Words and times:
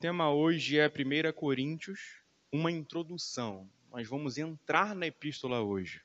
tema 0.00 0.32
hoje 0.32 0.78
é 0.78 0.88
1 0.88 1.30
Coríntios, 1.34 2.00
uma 2.50 2.72
introdução. 2.72 3.70
Nós 3.92 4.08
vamos 4.08 4.38
entrar 4.38 4.94
na 4.94 5.06
epístola 5.06 5.60
hoje. 5.60 6.00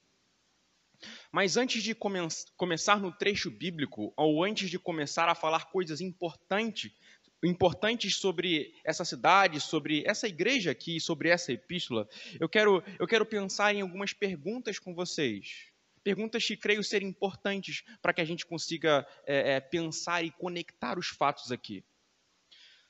Mas 1.31 1.55
antes 1.55 1.81
de 1.81 1.95
come 1.95 2.19
começar 2.57 2.99
no 2.99 3.09
trecho 3.13 3.49
bíblico, 3.49 4.13
ou 4.17 4.43
antes 4.43 4.69
de 4.69 4.77
começar 4.77 5.29
a 5.29 5.35
falar 5.35 5.71
coisas 5.71 6.01
importantes, 6.01 6.91
importantes 7.41 8.17
sobre 8.17 8.73
essa 8.83 9.05
cidade, 9.05 9.61
sobre 9.61 10.03
essa 10.05 10.27
igreja 10.27 10.71
aqui, 10.71 10.99
sobre 10.99 11.29
essa 11.29 11.53
epístola, 11.53 12.05
eu 12.37 12.49
quero, 12.49 12.83
eu 12.99 13.07
quero 13.07 13.25
pensar 13.25 13.73
em 13.73 13.79
algumas 13.79 14.11
perguntas 14.11 14.77
com 14.77 14.93
vocês. 14.93 15.71
Perguntas 16.03 16.45
que 16.45 16.57
creio 16.57 16.83
ser 16.83 17.01
importantes 17.01 17.81
para 18.01 18.11
que 18.11 18.19
a 18.19 18.25
gente 18.25 18.45
consiga 18.45 19.07
é, 19.25 19.53
é, 19.53 19.59
pensar 19.61 20.21
e 20.21 20.31
conectar 20.31 20.99
os 20.99 21.07
fatos 21.07 21.49
aqui. 21.49 21.81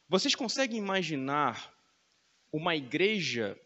Vocês 0.08 0.36
conseguem 0.36 0.78
imaginar 0.78 1.74
uma 2.52 2.76
igreja 2.76 3.60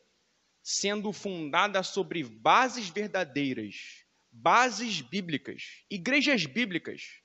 sendo 0.64 1.12
fundada 1.12 1.84
sobre 1.84 2.24
bases 2.24 2.90
verdadeiras, 2.90 4.06
bases 4.32 5.02
bíblicas, 5.02 5.84
igrejas 5.90 6.46
bíblicas, 6.46 7.22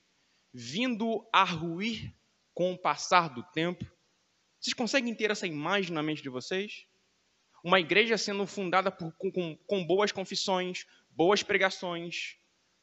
vindo 0.53 1.27
a 1.31 1.43
ruir 1.45 2.13
com 2.53 2.73
o 2.73 2.77
passar 2.77 3.29
do 3.29 3.41
tempo? 3.41 3.89
Vocês 4.59 4.73
conseguem 4.73 5.15
ter 5.15 5.31
essa 5.31 5.47
imagem 5.47 5.93
na 5.93 6.03
mente 6.03 6.21
de 6.21 6.29
vocês? 6.29 6.85
Uma 7.63 7.79
igreja 7.79 8.17
sendo 8.17 8.45
fundada 8.45 8.91
por, 8.91 9.13
com, 9.13 9.55
com 9.65 9.85
boas 9.85 10.11
confissões, 10.11 10.85
boas 11.09 11.41
pregações, 11.41 12.35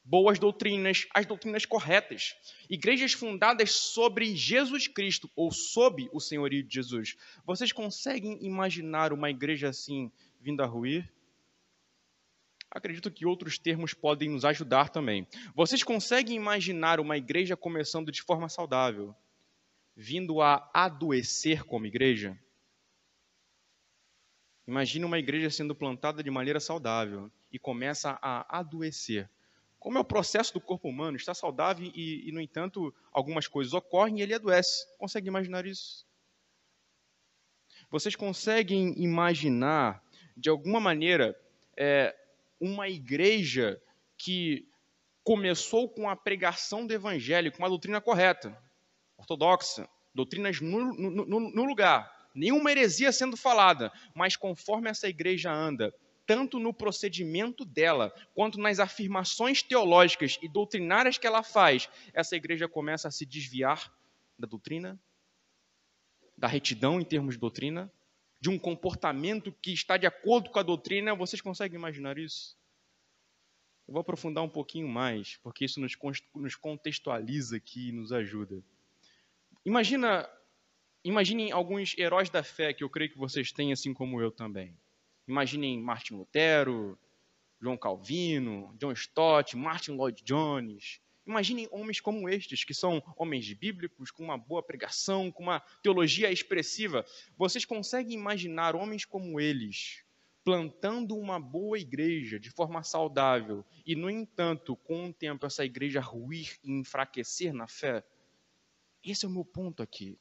boas 0.04 0.38
doutrinas, 0.38 1.06
as 1.14 1.26
doutrinas 1.26 1.64
corretas. 1.64 2.34
Igrejas 2.68 3.12
fundadas 3.12 3.72
sobre 3.72 4.34
Jesus 4.34 4.88
Cristo 4.88 5.30
ou 5.36 5.52
sob 5.52 6.08
o 6.12 6.20
senhorio 6.20 6.62
de 6.62 6.74
Jesus. 6.74 7.16
Vocês 7.44 7.72
conseguem 7.72 8.44
imaginar 8.44 9.12
uma 9.12 9.30
igreja 9.30 9.68
assim 9.68 10.10
vindo 10.40 10.62
a 10.62 10.66
ruir? 10.66 11.10
Acredito 12.70 13.10
que 13.10 13.26
outros 13.26 13.58
termos 13.58 13.92
podem 13.92 14.30
nos 14.30 14.44
ajudar 14.44 14.88
também. 14.88 15.26
Vocês 15.54 15.82
conseguem 15.82 16.36
imaginar 16.36 17.00
uma 17.00 17.18
igreja 17.18 17.54
começando 17.54 18.10
de 18.10 18.22
forma 18.22 18.48
saudável, 18.48 19.14
vindo 19.94 20.40
a 20.40 20.70
adoecer 20.72 21.64
como 21.64 21.86
igreja? 21.86 22.36
Imagine 24.66 25.04
uma 25.04 25.18
igreja 25.18 25.50
sendo 25.50 25.74
plantada 25.74 26.22
de 26.22 26.30
maneira 26.30 26.60
saudável 26.60 27.30
e 27.52 27.58
começa 27.58 28.18
a 28.22 28.58
adoecer. 28.58 29.28
Como 29.82 29.98
é 29.98 30.00
o 30.00 30.04
processo 30.04 30.54
do 30.54 30.60
corpo 30.60 30.88
humano? 30.88 31.16
Está 31.16 31.34
saudável 31.34 31.90
e, 31.92 32.28
e 32.28 32.30
no 32.30 32.40
entanto, 32.40 32.94
algumas 33.10 33.48
coisas 33.48 33.74
ocorrem 33.74 34.20
e 34.20 34.22
ele 34.22 34.32
adoece. 34.32 34.86
Consegue 34.96 35.26
imaginar 35.26 35.66
isso? 35.66 36.06
Vocês 37.90 38.14
conseguem 38.14 38.94
imaginar, 38.96 40.00
de 40.36 40.48
alguma 40.48 40.78
maneira, 40.78 41.36
é, 41.76 42.14
uma 42.60 42.88
igreja 42.88 43.82
que 44.16 44.68
começou 45.24 45.88
com 45.88 46.08
a 46.08 46.14
pregação 46.14 46.86
do 46.86 46.94
evangelho, 46.94 47.50
com 47.50 47.58
uma 47.58 47.68
doutrina 47.68 48.00
correta, 48.00 48.56
ortodoxa, 49.16 49.88
doutrinas 50.14 50.60
no, 50.60 50.94
no, 50.94 51.40
no, 51.50 51.64
lugar, 51.64 52.30
nenhuma 52.32 52.70
heresia 52.70 53.10
sendo 53.10 53.36
falada, 53.36 53.90
mas 54.14 54.36
conforme 54.36 54.88
essa 54.88 55.08
igreja 55.08 55.52
anda, 55.52 55.92
tanto 56.26 56.58
no 56.58 56.72
procedimento 56.72 57.64
dela, 57.64 58.12
quanto 58.34 58.58
nas 58.58 58.78
afirmações 58.78 59.62
teológicas 59.62 60.38
e 60.42 60.48
doutrinárias 60.48 61.18
que 61.18 61.26
ela 61.26 61.42
faz, 61.42 61.88
essa 62.12 62.36
igreja 62.36 62.68
começa 62.68 63.08
a 63.08 63.10
se 63.10 63.26
desviar 63.26 63.92
da 64.38 64.46
doutrina, 64.46 65.00
da 66.36 66.46
retidão 66.46 67.00
em 67.00 67.04
termos 67.04 67.34
de 67.34 67.40
doutrina, 67.40 67.92
de 68.40 68.50
um 68.50 68.58
comportamento 68.58 69.52
que 69.52 69.72
está 69.72 69.96
de 69.96 70.06
acordo 70.06 70.50
com 70.50 70.58
a 70.58 70.62
doutrina, 70.64 71.14
vocês 71.14 71.40
conseguem 71.40 71.78
imaginar 71.78 72.18
isso? 72.18 72.56
Eu 73.86 73.92
vou 73.92 74.00
aprofundar 74.00 74.42
um 74.42 74.48
pouquinho 74.48 74.88
mais, 74.88 75.36
porque 75.42 75.64
isso 75.64 75.80
nos, 75.80 76.56
contextualiza 76.56 77.56
aqui 77.56 77.88
e 77.88 77.92
nos 77.92 78.12
ajuda. 78.12 78.62
Imagina, 79.64 80.28
imaginem 81.04 81.52
alguns 81.52 81.96
heróis 81.96 82.30
da 82.30 82.42
fé 82.42 82.72
que 82.72 82.82
eu 82.82 82.90
creio 82.90 83.12
que 83.12 83.18
vocês 83.18 83.52
têm, 83.52 83.72
assim 83.72 83.94
como 83.94 84.20
eu 84.20 84.32
também. 84.32 84.76
Imaginem 85.32 85.80
Martin 85.80 86.16
Lutero, 86.16 86.98
João 87.58 87.78
Calvino, 87.78 88.76
John 88.78 88.92
Stott, 88.92 89.56
Martin 89.56 89.92
Lloyd 89.92 90.22
Jones, 90.22 91.00
Imaginem 91.24 91.68
homens 91.70 92.00
como 92.00 92.28
estes, 92.28 92.64
que 92.64 92.74
são 92.74 93.00
homens 93.16 93.50
bíblicos, 93.52 94.10
com 94.10 94.24
uma 94.24 94.36
boa 94.36 94.62
pregação, 94.62 95.30
com 95.30 95.44
uma 95.44 95.60
teologia 95.80 96.32
expressiva. 96.32 97.06
Vocês 97.38 97.64
conseguem 97.64 98.18
imaginar 98.18 98.74
homens 98.74 99.04
como 99.04 99.40
eles 99.40 100.04
plantando 100.44 101.16
uma 101.16 101.38
boa 101.38 101.78
igreja 101.78 102.40
de 102.40 102.50
forma 102.50 102.82
saudável 102.82 103.64
e, 103.86 103.94
no 103.94 104.10
entanto, 104.10 104.74
com 104.74 105.06
o 105.08 105.12
tempo, 105.12 105.46
essa 105.46 105.64
igreja 105.64 106.00
ruir 106.00 106.58
e 106.64 106.72
enfraquecer 106.72 107.54
na 107.54 107.68
fé? 107.68 108.04
Esse 109.04 109.24
é 109.24 109.28
o 109.28 109.32
meu 109.32 109.44
ponto 109.44 109.80
aqui. 109.80 110.18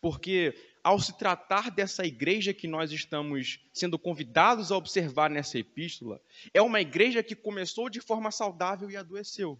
Porque, 0.00 0.54
ao 0.82 0.98
se 0.98 1.16
tratar 1.16 1.70
dessa 1.70 2.04
igreja 2.04 2.52
que 2.52 2.66
nós 2.66 2.92
estamos 2.92 3.60
sendo 3.72 3.98
convidados 3.98 4.72
a 4.72 4.76
observar 4.76 5.30
nessa 5.30 5.58
epístola, 5.58 6.20
é 6.52 6.60
uma 6.60 6.80
igreja 6.80 7.22
que 7.22 7.34
começou 7.34 7.88
de 7.88 8.00
forma 8.00 8.30
saudável 8.30 8.90
e 8.90 8.96
adoeceu 8.96 9.58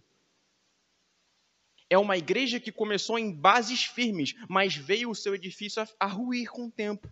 é 1.92 1.98
uma 1.98 2.16
igreja 2.16 2.58
que 2.58 2.72
começou 2.72 3.18
em 3.18 3.30
bases 3.30 3.84
firmes, 3.84 4.34
mas 4.48 4.74
veio 4.74 5.10
o 5.10 5.14
seu 5.14 5.34
edifício 5.34 5.86
a, 6.00 6.06
ruir 6.06 6.50
com 6.50 6.64
o 6.64 6.70
tempo. 6.70 7.06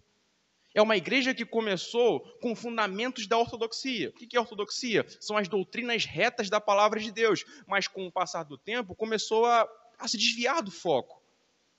É 0.75 0.81
uma 0.81 0.97
igreja 0.97 1.35
que 1.35 1.45
começou 1.45 2.21
com 2.41 2.57
fundamentos 2.57 3.27
da 3.27 3.37
ortodoxia. 3.37 4.09
O 4.09 4.13
que 4.13 4.35
é 4.35 4.41
ortodoxia? 4.41 5.05
São 5.21 5.37
as 5.37 5.49
doutrinas 5.49 6.07
retas 6.07 6.49
da 6.49 6.61
palavra 6.61 6.99
de 6.99 7.13
Deus, 7.13 7.45
mas 7.67 7.87
com 7.87 8.07
o 8.07 8.13
passar 8.13 8.45
do 8.45 8.57
tempo 8.57 8.95
começou 8.95 9.45
a, 9.45 9.69
a 9.99 10.09
se 10.09 10.17
desviar 10.17 10.63
do 10.63 10.71
foco. 10.71 11.20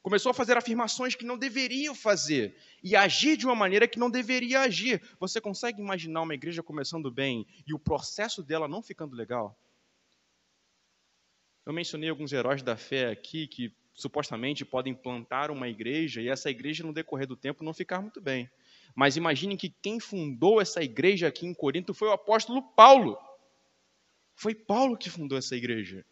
Começou 0.01 0.31
a 0.31 0.33
fazer 0.33 0.57
afirmações 0.57 1.13
que 1.13 1.25
não 1.25 1.37
deveriam 1.37 1.93
fazer 1.93 2.55
e 2.83 2.95
agir 2.95 3.37
de 3.37 3.45
uma 3.45 3.55
maneira 3.55 3.87
que 3.87 3.99
não 3.99 4.09
deveria 4.09 4.61
agir. 4.61 5.01
Você 5.19 5.39
consegue 5.39 5.79
imaginar 5.79 6.21
uma 6.21 6.33
igreja 6.33 6.63
começando 6.63 7.11
bem 7.11 7.45
e 7.67 7.73
o 7.73 7.79
processo 7.79 8.41
dela 8.41 8.67
não 8.67 8.81
ficando 8.81 9.15
legal? 9.15 9.55
Eu 11.63 11.71
mencionei 11.71 12.09
alguns 12.09 12.33
heróis 12.33 12.63
da 12.63 12.75
fé 12.75 13.11
aqui 13.11 13.47
que 13.47 13.71
supostamente 13.93 14.65
podem 14.65 14.95
plantar 14.95 15.51
uma 15.51 15.69
igreja 15.69 16.19
e 16.19 16.27
essa 16.27 16.49
igreja, 16.49 16.83
no 16.83 16.93
decorrer 16.93 17.27
do 17.27 17.35
tempo, 17.35 17.63
não 17.63 17.73
ficar 17.73 18.01
muito 18.01 18.19
bem. 18.19 18.49
Mas 18.95 19.15
imaginem 19.15 19.55
que 19.55 19.69
quem 19.69 19.99
fundou 19.99 20.59
essa 20.59 20.81
igreja 20.81 21.27
aqui 21.27 21.45
em 21.45 21.53
Corinto 21.53 21.93
foi 21.93 22.07
o 22.07 22.13
apóstolo 22.13 22.63
Paulo. 22.73 23.17
Foi 24.35 24.55
Paulo 24.55 24.97
que 24.97 25.11
fundou 25.11 25.37
essa 25.37 25.55
igreja. 25.55 26.03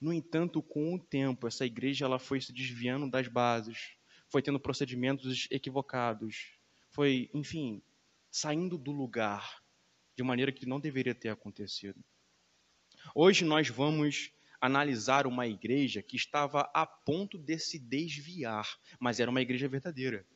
No 0.00 0.12
entanto, 0.12 0.62
com 0.62 0.94
o 0.94 0.98
tempo, 0.98 1.46
essa 1.46 1.66
igreja 1.66 2.06
ela 2.06 2.18
foi 2.18 2.40
se 2.40 2.52
desviando 2.52 3.10
das 3.10 3.28
bases, 3.28 3.92
foi 4.28 4.40
tendo 4.40 4.58
procedimentos 4.58 5.46
equivocados, 5.50 6.58
foi, 6.90 7.28
enfim, 7.34 7.82
saindo 8.30 8.78
do 8.78 8.92
lugar 8.92 9.62
de 10.16 10.22
maneira 10.22 10.52
que 10.52 10.66
não 10.66 10.80
deveria 10.80 11.14
ter 11.14 11.28
acontecido. 11.28 12.02
Hoje 13.14 13.44
nós 13.44 13.68
vamos 13.68 14.32
analisar 14.60 15.26
uma 15.26 15.46
igreja 15.46 16.02
que 16.02 16.16
estava 16.16 16.70
a 16.74 16.86
ponto 16.86 17.38
de 17.38 17.58
se 17.58 17.78
desviar, 17.78 18.78
mas 18.98 19.18
era 19.18 19.30
uma 19.30 19.40
igreja 19.40 19.68
verdadeira. 19.68 20.26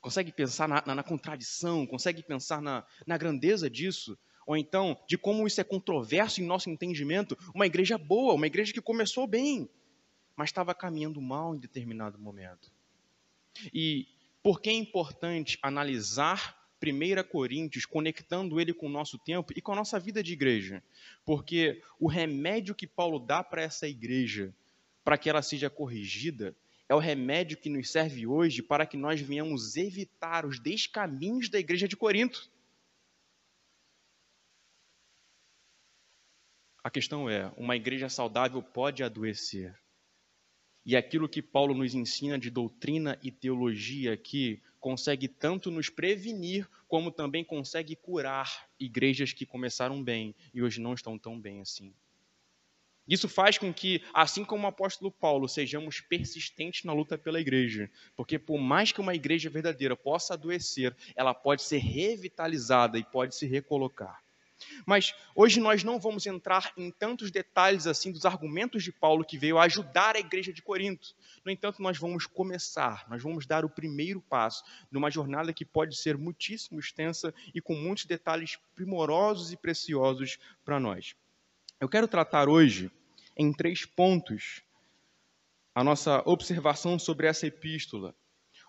Consegue 0.00 0.32
pensar 0.32 0.66
na, 0.66 0.82
na, 0.86 0.94
na 0.96 1.02
contradição, 1.02 1.86
consegue 1.86 2.22
pensar 2.22 2.62
na, 2.62 2.86
na 3.06 3.18
grandeza 3.18 3.68
disso? 3.68 4.18
Ou 4.50 4.56
então, 4.56 4.98
de 5.06 5.16
como 5.16 5.46
isso 5.46 5.60
é 5.60 5.64
controverso 5.64 6.40
em 6.40 6.44
nosso 6.44 6.68
entendimento? 6.68 7.38
Uma 7.54 7.66
igreja 7.66 7.96
boa, 7.96 8.34
uma 8.34 8.48
igreja 8.48 8.72
que 8.72 8.80
começou 8.80 9.24
bem, 9.24 9.70
mas 10.34 10.48
estava 10.48 10.74
caminhando 10.74 11.20
mal 11.20 11.54
em 11.54 11.60
determinado 11.60 12.18
momento. 12.18 12.68
E 13.72 14.08
por 14.42 14.60
que 14.60 14.68
é 14.68 14.72
importante 14.72 15.56
analisar 15.62 16.58
1 16.82 17.22
Coríntios, 17.30 17.86
conectando 17.86 18.60
ele 18.60 18.74
com 18.74 18.86
o 18.86 18.90
nosso 18.90 19.18
tempo 19.18 19.52
e 19.54 19.60
com 19.60 19.70
a 19.70 19.76
nossa 19.76 20.00
vida 20.00 20.20
de 20.20 20.32
igreja. 20.32 20.82
Porque 21.24 21.80
o 22.00 22.08
remédio 22.08 22.74
que 22.74 22.88
Paulo 22.88 23.20
dá 23.20 23.44
para 23.44 23.62
essa 23.62 23.86
igreja, 23.86 24.52
para 25.04 25.16
que 25.16 25.30
ela 25.30 25.42
seja 25.42 25.70
corrigida, 25.70 26.56
é 26.88 26.94
o 26.96 26.98
remédio 26.98 27.56
que 27.56 27.70
nos 27.70 27.88
serve 27.88 28.26
hoje 28.26 28.64
para 28.64 28.84
que 28.84 28.96
nós 28.96 29.20
venhamos 29.20 29.76
evitar 29.76 30.44
os 30.44 30.58
descaminhos 30.58 31.48
da 31.48 31.60
igreja 31.60 31.86
de 31.86 31.96
Corinto. 31.96 32.50
A 36.82 36.90
questão 36.90 37.28
é: 37.28 37.52
uma 37.56 37.76
igreja 37.76 38.08
saudável 38.08 38.62
pode 38.62 39.02
adoecer. 39.02 39.78
E 40.84 40.96
aquilo 40.96 41.28
que 41.28 41.42
Paulo 41.42 41.74
nos 41.74 41.94
ensina 41.94 42.38
de 42.38 42.50
doutrina 42.50 43.18
e 43.22 43.30
teologia 43.30 44.14
aqui 44.14 44.62
consegue 44.78 45.28
tanto 45.28 45.70
nos 45.70 45.90
prevenir, 45.90 46.66
como 46.88 47.10
também 47.10 47.44
consegue 47.44 47.94
curar 47.94 48.66
igrejas 48.78 49.32
que 49.32 49.44
começaram 49.44 50.02
bem 50.02 50.34
e 50.54 50.62
hoje 50.62 50.80
não 50.80 50.94
estão 50.94 51.18
tão 51.18 51.38
bem 51.38 51.60
assim. 51.60 51.94
Isso 53.06 53.28
faz 53.28 53.58
com 53.58 53.74
que, 53.74 54.02
assim 54.14 54.44
como 54.44 54.64
o 54.64 54.68
apóstolo 54.68 55.10
Paulo, 55.10 55.48
sejamos 55.48 56.00
persistentes 56.00 56.84
na 56.84 56.92
luta 56.92 57.18
pela 57.18 57.40
igreja. 57.40 57.90
Porque, 58.16 58.38
por 58.38 58.58
mais 58.58 58.92
que 58.92 59.00
uma 59.00 59.14
igreja 59.14 59.50
verdadeira 59.50 59.96
possa 59.96 60.34
adoecer, 60.34 60.96
ela 61.16 61.34
pode 61.34 61.62
ser 61.62 61.78
revitalizada 61.78 62.98
e 62.98 63.04
pode 63.04 63.34
se 63.34 63.46
recolocar. 63.46 64.22
Mas 64.86 65.14
hoje 65.34 65.60
nós 65.60 65.84
não 65.84 65.98
vamos 65.98 66.26
entrar 66.26 66.72
em 66.76 66.90
tantos 66.90 67.30
detalhes 67.30 67.86
assim 67.86 68.12
dos 68.12 68.24
argumentos 68.24 68.82
de 68.82 68.92
Paulo 68.92 69.24
que 69.24 69.38
veio 69.38 69.58
ajudar 69.58 70.16
a 70.16 70.20
igreja 70.20 70.52
de 70.52 70.62
Corinto. 70.62 71.14
No 71.44 71.50
entanto, 71.50 71.82
nós 71.82 71.98
vamos 71.98 72.26
começar, 72.26 73.06
nós 73.08 73.22
vamos 73.22 73.46
dar 73.46 73.64
o 73.64 73.70
primeiro 73.70 74.20
passo 74.20 74.62
numa 74.90 75.10
jornada 75.10 75.52
que 75.52 75.64
pode 75.64 75.96
ser 75.96 76.16
muitíssimo 76.16 76.78
extensa 76.78 77.34
e 77.54 77.60
com 77.60 77.74
muitos 77.74 78.04
detalhes 78.04 78.58
primorosos 78.74 79.52
e 79.52 79.56
preciosos 79.56 80.38
para 80.64 80.78
nós. 80.78 81.14
Eu 81.80 81.88
quero 81.88 82.06
tratar 82.06 82.48
hoje 82.48 82.90
em 83.36 83.52
três 83.52 83.86
pontos 83.86 84.62
a 85.74 85.82
nossa 85.82 86.22
observação 86.26 86.98
sobre 86.98 87.26
essa 87.26 87.46
epístola. 87.46 88.14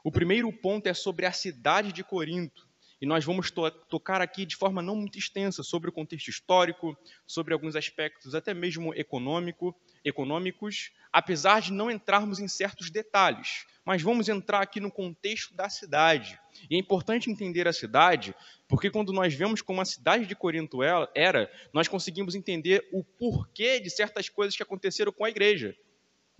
O 0.03 0.11
primeiro 0.11 0.51
ponto 0.51 0.87
é 0.87 0.93
sobre 0.93 1.25
a 1.25 1.31
cidade 1.31 1.91
de 1.91 2.03
Corinto. 2.03 2.67
E 3.01 3.05
nós 3.07 3.25
vamos 3.25 3.49
to 3.49 3.71
tocar 3.89 4.21
aqui 4.21 4.45
de 4.45 4.55
forma 4.55 4.79
não 4.79 4.95
muito 4.95 5.17
extensa 5.17 5.63
sobre 5.63 5.89
o 5.89 5.91
contexto 5.91 6.27
histórico, 6.27 6.95
sobre 7.25 7.51
alguns 7.51 7.75
aspectos 7.75 8.35
até 8.35 8.53
mesmo 8.53 8.93
econômico, 8.93 9.75
econômicos, 10.05 10.91
apesar 11.11 11.61
de 11.61 11.73
não 11.73 11.89
entrarmos 11.89 12.39
em 12.39 12.47
certos 12.47 12.91
detalhes. 12.91 13.65
Mas 13.83 14.03
vamos 14.03 14.29
entrar 14.29 14.61
aqui 14.61 14.79
no 14.79 14.91
contexto 14.91 15.55
da 15.55 15.67
cidade. 15.67 16.39
E 16.69 16.75
é 16.75 16.77
importante 16.77 17.31
entender 17.31 17.67
a 17.67 17.73
cidade, 17.73 18.35
porque 18.67 18.91
quando 18.91 19.11
nós 19.11 19.33
vemos 19.33 19.63
como 19.63 19.81
a 19.81 19.85
cidade 19.85 20.27
de 20.27 20.35
Corinto 20.35 20.83
era, 20.83 21.51
nós 21.73 21.87
conseguimos 21.87 22.35
entender 22.35 22.87
o 22.93 23.03
porquê 23.03 23.79
de 23.79 23.89
certas 23.89 24.29
coisas 24.29 24.55
que 24.55 24.61
aconteceram 24.61 25.11
com 25.11 25.25
a 25.25 25.29
igreja. 25.29 25.75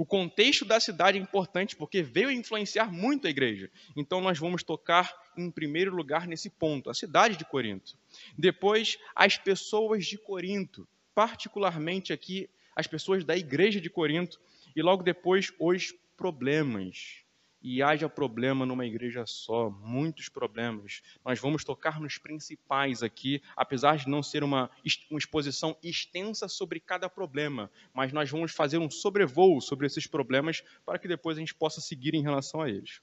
O 0.01 0.06
contexto 0.06 0.65
da 0.65 0.80
cidade 0.80 1.19
é 1.19 1.21
importante 1.21 1.75
porque 1.75 2.01
veio 2.01 2.31
influenciar 2.31 2.92
muito 2.92 3.27
a 3.27 3.30
igreja. 3.30 3.69
Então 3.95 4.19
nós 4.19 4.39
vamos 4.39 4.63
tocar 4.63 5.13
em 5.38 5.51
primeiro 5.51 5.95
lugar 5.95 6.25
nesse 6.25 6.50
ponto, 6.50 6.89
a 6.89 6.94
cidade 6.95 7.38
de 7.38 7.45
Corinto. 7.45 7.95
Depois, 8.36 8.98
as 9.15 9.38
pessoas 9.38 10.07
de 10.07 10.18
Corinto, 10.18 10.88
particularmente 11.13 12.12
aqui 12.12 12.50
as 12.75 12.88
pessoas 12.88 13.24
da 13.24 13.38
igreja 13.38 13.80
de 13.80 13.92
Corinto, 13.92 14.42
e 14.75 14.81
logo 14.81 15.03
depois 15.03 15.53
os 15.59 15.94
problemas 16.18 17.21
e 17.61 17.81
haja 17.81 18.09
problema 18.09 18.65
numa 18.65 18.85
igreja 18.85 19.25
só, 19.25 19.69
muitos 19.69 20.29
problemas. 20.29 21.01
Nós 21.23 21.39
vamos 21.39 21.63
tocar 21.63 21.99
nos 21.99 22.17
principais 22.17 23.03
aqui, 23.03 23.41
apesar 23.55 23.97
de 23.97 24.09
não 24.09 24.23
ser 24.23 24.43
uma, 24.43 24.69
uma 25.09 25.19
exposição 25.19 25.77
extensa 25.83 26.47
sobre 26.47 26.79
cada 26.79 27.09
problema, 27.09 27.69
mas 27.93 28.11
nós 28.11 28.29
vamos 28.29 28.51
fazer 28.51 28.77
um 28.77 28.89
sobrevoo 28.89 29.61
sobre 29.61 29.85
esses 29.85 30.07
problemas 30.07 30.63
para 30.85 30.97
que 30.97 31.07
depois 31.07 31.37
a 31.37 31.39
gente 31.39 31.53
possa 31.53 31.79
seguir 31.79 32.15
em 32.15 32.23
relação 32.23 32.61
a 32.61 32.69
eles. 32.69 33.01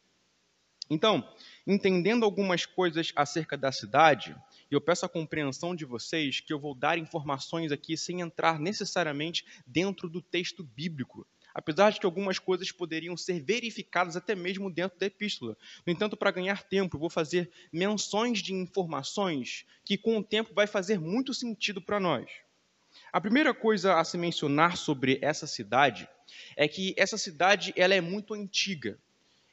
Então, 0.91 1.23
entendendo 1.67 2.25
algumas 2.25 2.65
coisas 2.65 3.13
acerca 3.15 3.59
da 3.59 3.71
cidade, 3.71 4.35
eu 4.71 4.81
peço 4.81 5.05
a 5.05 5.09
compreensão 5.09 5.77
de 5.77 5.85
vocês 5.85 6.41
que 6.41 6.53
eu 6.53 6.59
vou 6.59 6.75
dar 6.75 6.99
informações 6.99 7.71
aqui 7.71 7.97
sem 7.97 8.23
entrar 8.23 8.59
necessariamente 8.59 9.45
dentro 9.67 10.09
do 10.09 10.23
texto 10.23 10.65
bíblico 10.65 11.27
apesar 11.59 11.91
de 11.91 11.99
que 11.99 12.07
algumas 12.07 12.39
coisas 12.39 12.71
poderiam 12.71 13.17
ser 13.17 13.43
verificadas 13.43 14.17
até 14.17 14.33
mesmo 14.33 14.71
dentro 14.71 14.97
da 14.97 15.07
epístola. 15.07 15.57
No 15.85 15.93
entanto, 15.93 16.17
para 16.17 16.31
ganhar 16.31 16.63
tempo, 16.63 16.97
vou 16.97 17.11
fazer 17.11 17.51
menções 17.73 18.39
de 18.41 18.55
informações 18.55 19.67
que 19.85 19.99
com 19.99 20.17
o 20.17 20.23
tempo 20.23 20.55
vai 20.55 20.69
fazer 20.69 21.01
muito 21.01 21.35
sentido 21.35 21.83
para 21.83 21.99
nós. 21.99 22.31
A 23.13 23.21
primeira 23.21 23.53
coisa 23.53 23.99
a 23.99 24.05
se 24.05 24.17
mencionar 24.17 24.77
sobre 24.77 25.19
essa 25.21 25.49
cidade 25.49 26.09
é 26.57 26.69
que 26.69 26.95
essa 26.97 27.19
cidade 27.19 27.75
ela 27.77 27.93
é 27.93 28.01
muito 28.01 28.35
antiga. 28.35 28.97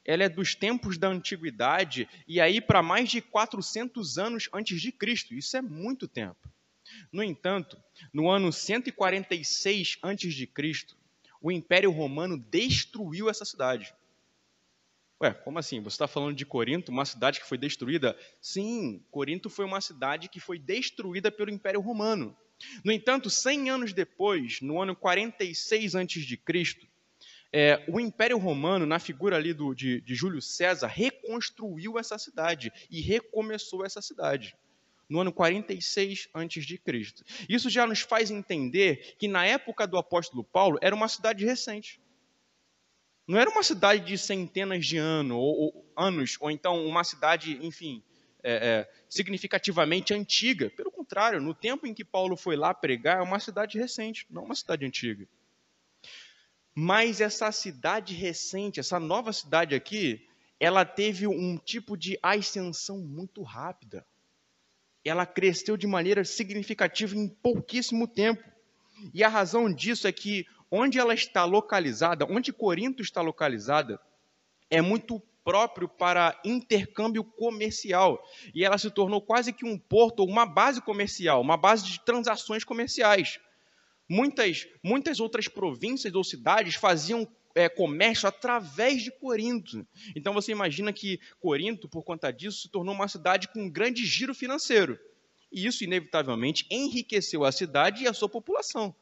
Ela 0.04 0.22
é 0.22 0.28
dos 0.28 0.54
tempos 0.54 0.96
da 0.96 1.08
antiguidade 1.08 2.08
e 2.28 2.40
aí 2.40 2.60
para 2.60 2.84
mais 2.84 3.10
de 3.10 3.20
400 3.20 4.16
anos 4.16 4.48
antes 4.54 4.80
de 4.80 4.92
Cristo. 4.92 5.34
Isso 5.34 5.56
é 5.56 5.60
muito 5.60 6.06
tempo. 6.06 6.48
No 7.10 7.24
entanto, 7.24 7.76
no 8.12 8.30
ano 8.30 8.52
146 8.52 9.98
antes 10.04 10.32
de 10.32 10.46
Cristo, 10.46 10.95
o 11.40 11.50
Império 11.50 11.90
Romano 11.90 12.38
destruiu 12.38 13.28
essa 13.28 13.44
cidade. 13.44 13.94
Ué, 15.22 15.32
como 15.32 15.58
assim? 15.58 15.80
Você 15.80 15.94
está 15.94 16.06
falando 16.06 16.36
de 16.36 16.44
Corinto, 16.44 16.92
uma 16.92 17.04
cidade 17.04 17.40
que 17.40 17.46
foi 17.46 17.56
destruída? 17.56 18.16
Sim, 18.40 19.02
Corinto 19.10 19.48
foi 19.48 19.64
uma 19.64 19.80
cidade 19.80 20.28
que 20.28 20.40
foi 20.40 20.58
destruída 20.58 21.30
pelo 21.30 21.50
Império 21.50 21.80
Romano. 21.80 22.36
No 22.84 22.92
entanto, 22.92 23.30
100 23.30 23.70
anos 23.70 23.92
depois, 23.92 24.60
no 24.60 24.80
ano 24.80 24.94
46 24.94 25.94
a.C., 25.94 26.40
é, 27.52 27.82
o 27.88 27.98
Império 27.98 28.36
Romano, 28.36 28.84
na 28.84 28.98
figura 28.98 29.36
ali 29.36 29.54
do, 29.54 29.72
de, 29.72 30.00
de 30.02 30.14
Júlio 30.14 30.42
César, 30.42 30.88
reconstruiu 30.88 31.98
essa 31.98 32.18
cidade 32.18 32.72
e 32.90 33.00
recomeçou 33.00 33.84
essa 33.84 34.02
cidade 34.02 34.54
no 35.08 35.20
ano 35.20 35.32
46 35.32 36.28
a.C. 36.34 36.80
Isso 37.48 37.70
já 37.70 37.86
nos 37.86 38.00
faz 38.00 38.30
entender 38.30 39.16
que 39.18 39.28
na 39.28 39.46
época 39.46 39.86
do 39.86 39.96
apóstolo 39.96 40.44
Paulo 40.44 40.78
era 40.82 40.94
uma 40.94 41.08
cidade 41.08 41.44
recente. 41.44 42.00
Não 43.26 43.38
era 43.38 43.50
uma 43.50 43.62
cidade 43.62 44.04
de 44.04 44.16
centenas 44.16 44.86
de 44.86 44.96
anos, 44.96 45.36
ou, 45.36 45.54
ou 45.56 45.92
anos, 45.96 46.36
ou 46.40 46.50
então 46.50 46.86
uma 46.86 47.02
cidade, 47.02 47.58
enfim, 47.60 48.02
é, 48.42 48.54
é, 48.54 48.92
significativamente 49.08 50.14
antiga. 50.14 50.70
Pelo 50.70 50.92
contrário, 50.92 51.40
no 51.40 51.52
tempo 51.54 51.86
em 51.86 51.94
que 51.94 52.04
Paulo 52.04 52.36
foi 52.36 52.56
lá 52.56 52.72
pregar, 52.72 53.18
é 53.18 53.22
uma 53.22 53.40
cidade 53.40 53.78
recente, 53.78 54.26
não 54.30 54.44
uma 54.44 54.54
cidade 54.54 54.84
antiga. 54.84 55.26
Mas 56.72 57.20
essa 57.20 57.50
cidade 57.50 58.14
recente, 58.14 58.78
essa 58.78 59.00
nova 59.00 59.32
cidade 59.32 59.74
aqui, 59.74 60.28
ela 60.60 60.84
teve 60.84 61.26
um 61.26 61.56
tipo 61.58 61.96
de 61.96 62.18
ascensão 62.22 62.98
muito 62.98 63.42
rápida 63.42 64.06
ela 65.08 65.26
cresceu 65.26 65.76
de 65.76 65.86
maneira 65.86 66.24
significativa 66.24 67.16
em 67.16 67.28
pouquíssimo 67.28 68.08
tempo. 68.08 68.42
E 69.12 69.22
a 69.22 69.28
razão 69.28 69.72
disso 69.72 70.08
é 70.08 70.12
que 70.12 70.46
onde 70.70 70.98
ela 70.98 71.14
está 71.14 71.44
localizada, 71.44 72.26
onde 72.28 72.52
Corinto 72.52 73.02
está 73.02 73.20
localizada, 73.20 74.00
é 74.70 74.80
muito 74.80 75.22
próprio 75.44 75.88
para 75.88 76.36
intercâmbio 76.44 77.22
comercial. 77.22 78.20
E 78.52 78.64
ela 78.64 78.76
se 78.76 78.90
tornou 78.90 79.20
quase 79.20 79.52
que 79.52 79.64
um 79.64 79.78
porto, 79.78 80.24
uma 80.24 80.44
base 80.44 80.80
comercial, 80.80 81.40
uma 81.40 81.56
base 81.56 81.84
de 81.84 82.00
transações 82.04 82.64
comerciais. 82.64 83.38
Muitas, 84.08 84.66
muitas 84.82 85.20
outras 85.20 85.46
províncias 85.46 86.14
ou 86.14 86.24
cidades 86.24 86.74
faziam 86.74 87.28
é, 87.56 87.70
comércio 87.70 88.28
através 88.28 89.02
de 89.02 89.10
Corinto. 89.10 89.84
Então 90.14 90.34
você 90.34 90.52
imagina 90.52 90.92
que 90.92 91.18
Corinto, 91.40 91.88
por 91.88 92.04
conta 92.04 92.30
disso, 92.30 92.60
se 92.60 92.68
tornou 92.68 92.94
uma 92.94 93.08
cidade 93.08 93.48
com 93.48 93.62
um 93.62 93.70
grande 93.70 94.04
giro 94.04 94.34
financeiro. 94.34 95.00
E 95.50 95.66
isso, 95.66 95.82
inevitavelmente, 95.82 96.66
enriqueceu 96.70 97.44
a 97.44 97.50
cidade 97.50 98.04
e 98.04 98.06
a 98.06 98.12
sua 98.12 98.28
população. 98.28 98.94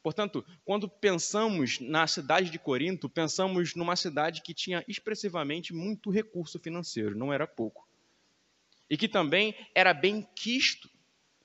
Portanto, 0.00 0.44
quando 0.64 0.88
pensamos 0.88 1.80
na 1.80 2.06
cidade 2.06 2.50
de 2.50 2.58
Corinto, 2.58 3.08
pensamos 3.08 3.74
numa 3.74 3.96
cidade 3.96 4.42
que 4.42 4.54
tinha 4.54 4.84
expressivamente 4.86 5.74
muito 5.74 6.10
recurso 6.10 6.60
financeiro, 6.60 7.16
não 7.16 7.32
era 7.32 7.48
pouco. 7.48 7.88
E 8.88 8.96
que 8.96 9.08
também 9.08 9.56
era 9.74 9.92
bem 9.92 10.26
quisto 10.36 10.88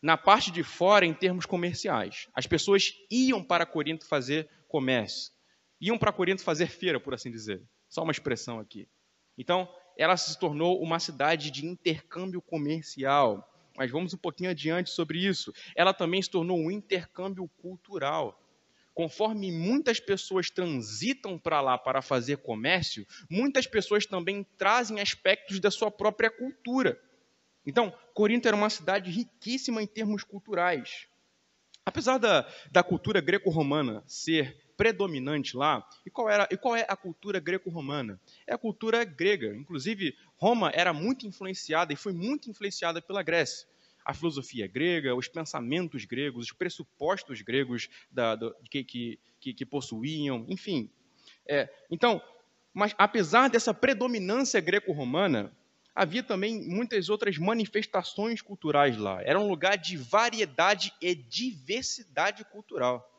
na 0.02 0.18
parte 0.18 0.52
de 0.52 0.62
fora 0.62 1.06
em 1.06 1.14
termos 1.14 1.48
comerciais. 1.48 2.28
As 2.34 2.46
pessoas 2.46 2.94
iam 3.10 3.44
para 3.44 3.66
Corinto 3.66 4.06
fazer 4.06 4.48
comércio 4.68 5.37
iam 5.80 5.98
para 5.98 6.12
Corinto 6.12 6.44
fazer 6.44 6.68
feira, 6.68 7.00
por 7.00 7.14
assim 7.14 7.32
dizer. 7.32 7.62
Só 7.90 8.04
uma 8.04 8.12
expressão 8.12 8.60
aqui. 8.60 8.88
Então, 9.38 9.68
ela 9.98 10.16
se 10.18 10.38
tornou 10.40 10.82
uma 10.82 11.00
cidade 11.00 11.52
de 11.52 11.66
intercâmbio 11.66 12.42
comercial. 12.42 13.48
Mas 13.76 13.92
vamos 13.92 14.14
um 14.14 14.18
pouquinho 14.18 14.50
adiante 14.50 14.90
sobre 14.90 15.20
isso. 15.20 15.54
Ela 15.76 15.94
também 15.94 16.22
se 16.22 16.30
tornou 16.30 16.58
um 16.58 16.72
intercâmbio 16.72 17.48
cultural. 17.62 18.40
Conforme 18.94 19.52
muitas 19.52 20.00
pessoas 20.00 20.50
transitam 20.50 21.38
para 21.38 21.62
lá 21.62 21.78
para 21.78 22.02
fazer 22.02 22.38
comércio, 22.38 23.06
muitas 23.30 23.68
pessoas 23.68 24.08
também 24.08 24.44
trazem 24.58 25.00
aspectos 25.00 25.60
da 25.60 25.70
sua 25.70 25.92
própria 25.92 26.32
cultura. 26.32 27.00
Então, 27.64 27.94
Corinto 28.16 28.48
era 28.48 28.58
uma 28.58 28.72
cidade 28.72 29.12
riquíssima 29.12 29.84
em 29.84 29.88
termos 29.88 30.24
culturais. 30.24 31.08
Apesar 31.86 32.18
da, 32.18 32.52
da 32.72 32.82
cultura 32.82 33.22
greco-romana 33.22 34.04
ser 34.08 34.67
predominante 34.78 35.58
lá. 35.58 35.86
E 36.06 36.10
qual, 36.10 36.30
era, 36.30 36.48
e 36.52 36.56
qual 36.56 36.76
é 36.76 36.86
a 36.88 36.96
cultura 36.96 37.40
greco-romana? 37.40 38.22
É 38.46 38.54
a 38.54 38.58
cultura 38.58 39.04
grega. 39.04 39.56
Inclusive, 39.56 40.16
Roma 40.38 40.72
era 40.74 40.94
muito 40.94 41.26
influenciada 41.26 41.92
e 41.92 41.96
foi 41.96 42.14
muito 42.14 42.50
influenciada 42.50 43.02
pela 43.02 43.24
Grécia. 43.24 43.68
A 44.06 44.14
filosofia 44.14 44.68
grega, 44.68 45.14
os 45.16 45.28
pensamentos 45.28 46.06
gregos, 46.06 46.46
os 46.46 46.52
pressupostos 46.54 47.42
gregos 47.42 47.90
da, 48.10 48.38
que, 48.70 48.84
que, 48.84 49.20
que, 49.40 49.54
que, 49.54 49.66
possuíam, 49.66 50.46
enfim. 50.48 50.90
É, 51.46 51.68
então, 51.92 52.22
mas 52.74 52.96
apesar 52.98 53.50
dessa 53.50 53.74
predominância 53.74 54.62
greco-romana, 54.62 55.52
havia 55.94 56.22
também 56.22 56.62
muitas 56.70 57.10
outras 57.10 57.38
manifestações 57.38 58.42
culturais 58.42 58.96
lá. 58.96 59.22
Era 59.24 59.40
um 59.40 59.50
lugar 59.50 59.78
de 59.78 59.98
variedade 59.98 60.94
e 61.02 61.14
diversidade 61.16 62.46
cultural. 62.46 63.17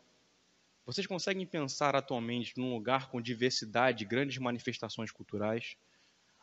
Vocês 0.89 1.07
conseguem 1.07 1.45
pensar 1.45 1.95
atualmente 1.95 2.55
num 2.57 2.73
lugar 2.73 3.11
com 3.11 3.21
diversidade, 3.21 4.07
grandes 4.07 4.39
manifestações 4.39 5.11
culturais? 5.11 5.77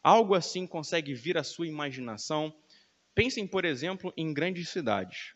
Algo 0.03 0.35
assim 0.35 0.67
consegue 0.67 1.15
vir 1.15 1.35
à 1.35 1.43
sua 1.43 1.65
imaginação? 1.65 2.55
Pensem, 3.15 3.47
por 3.47 3.65
exemplo, 3.65 4.13
em 4.15 4.31
grandes 4.31 4.69
cidades. 4.69 5.33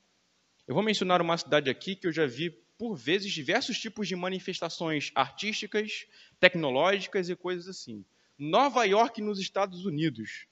Eu 0.68 0.76
vou 0.76 0.84
mencionar 0.84 1.24
uma 1.24 1.36
cidade 1.36 1.72
aqui 1.72 1.96
que 1.96 2.06
eu 2.06 2.12
já 2.12 2.28
vi 2.28 2.52
por 2.78 2.96
vezes 2.96 3.34
diversos 3.34 3.80
tipos 3.80 4.08
de 4.08 4.16
manifestações 4.16 5.12
artísticas, 5.16 6.06
tecnológicas 6.40 7.30
e 7.30 7.36
coisas 7.36 7.68
assim. 7.68 8.06
Nova 8.38 8.84
York, 8.84 9.24
nos 9.24 9.40
Estados 9.40 9.86
Unidos. 9.88 10.46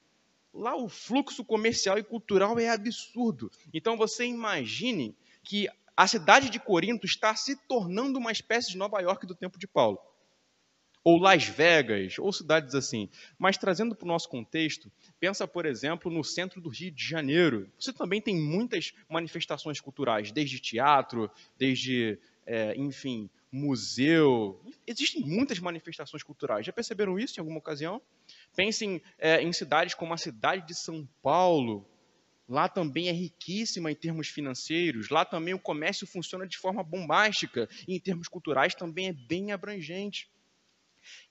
Lá 0.52 0.74
o 0.74 0.88
fluxo 0.88 1.44
comercial 1.44 1.96
e 1.96 2.02
cultural 2.02 2.58
é 2.58 2.68
absurdo. 2.68 3.52
Então 3.72 3.96
você 3.96 4.24
imagine 4.24 5.14
que 5.44 5.68
a 5.98 6.06
cidade 6.06 6.48
de 6.48 6.60
Corinto 6.60 7.06
está 7.06 7.34
se 7.34 7.56
tornando 7.66 8.20
uma 8.20 8.30
espécie 8.30 8.70
de 8.70 8.78
Nova 8.78 9.00
York 9.00 9.26
do 9.26 9.34
tempo 9.34 9.58
de 9.58 9.66
Paulo. 9.66 9.98
Ou 11.02 11.18
Las 11.18 11.42
Vegas, 11.42 12.20
ou 12.20 12.32
cidades 12.32 12.72
assim. 12.76 13.08
Mas 13.36 13.58
trazendo 13.58 13.96
para 13.96 14.04
o 14.04 14.08
nosso 14.08 14.28
contexto, 14.28 14.92
pensa, 15.18 15.44
por 15.48 15.66
exemplo, 15.66 16.08
no 16.08 16.22
centro 16.22 16.60
do 16.60 16.68
Rio 16.68 16.92
de 16.92 17.04
Janeiro. 17.04 17.68
Você 17.76 17.92
também 17.92 18.22
tem 18.22 18.36
muitas 18.36 18.94
manifestações 19.08 19.80
culturais, 19.80 20.30
desde 20.30 20.60
teatro, 20.60 21.28
desde, 21.58 22.16
é, 22.46 22.76
enfim, 22.76 23.28
museu. 23.50 24.62
Existem 24.86 25.22
muitas 25.22 25.58
manifestações 25.58 26.22
culturais. 26.22 26.64
Já 26.64 26.72
perceberam 26.72 27.18
isso 27.18 27.34
em 27.36 27.40
alguma 27.40 27.58
ocasião? 27.58 28.00
Pensem 28.54 29.02
é, 29.18 29.42
em 29.42 29.52
cidades 29.52 29.94
como 29.94 30.14
a 30.14 30.16
cidade 30.16 30.64
de 30.64 30.76
São 30.76 31.08
Paulo, 31.20 31.84
Lá 32.48 32.66
também 32.66 33.08
é 33.08 33.12
riquíssima 33.12 33.92
em 33.92 33.94
termos 33.94 34.28
financeiros, 34.28 35.10
lá 35.10 35.24
também 35.24 35.52
o 35.52 35.58
comércio 35.58 36.06
funciona 36.06 36.46
de 36.46 36.56
forma 36.56 36.82
bombástica, 36.82 37.68
e 37.86 37.94
em 37.94 38.00
termos 38.00 38.26
culturais 38.26 38.74
também 38.74 39.08
é 39.08 39.12
bem 39.12 39.52
abrangente. 39.52 40.30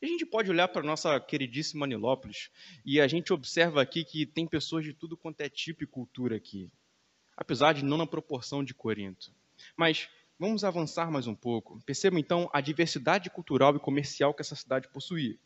E 0.02 0.06
a 0.06 0.10
gente 0.10 0.26
pode 0.26 0.50
olhar 0.50 0.68
para 0.68 0.82
a 0.82 0.86
nossa 0.86 1.20
queridíssima 1.20 1.88
Nilópolis 1.88 2.50
e 2.86 3.02
a 3.02 3.08
gente 3.08 3.34
observa 3.34 3.82
aqui 3.82 4.04
que 4.04 4.26
tem 4.26 4.48
pessoas 4.48 4.86
de 4.86 4.94
tudo 4.94 5.18
quanto 5.18 5.42
é 5.42 5.50
tipo 5.50 5.84
e 5.84 5.88
cultura 5.88 6.36
aqui, 6.36 6.70
apesar 7.36 7.74
de 7.74 7.84
não 7.84 7.98
na 7.98 8.08
proporção 8.08 8.64
de 8.64 8.74
Corinto. 8.74 9.34
Mas 9.76 10.08
vamos 10.40 10.64
avançar 10.64 11.12
mais 11.12 11.28
um 11.28 11.36
pouco. 11.36 11.82
Percebam 11.86 12.20
então 12.20 12.50
a 12.54 12.62
diversidade 12.62 13.30
cultural 13.30 13.76
e 13.76 13.80
comercial 13.80 14.34
que 14.34 14.42
essa 14.42 14.56
cidade 14.56 14.88
possuía. 14.88 15.38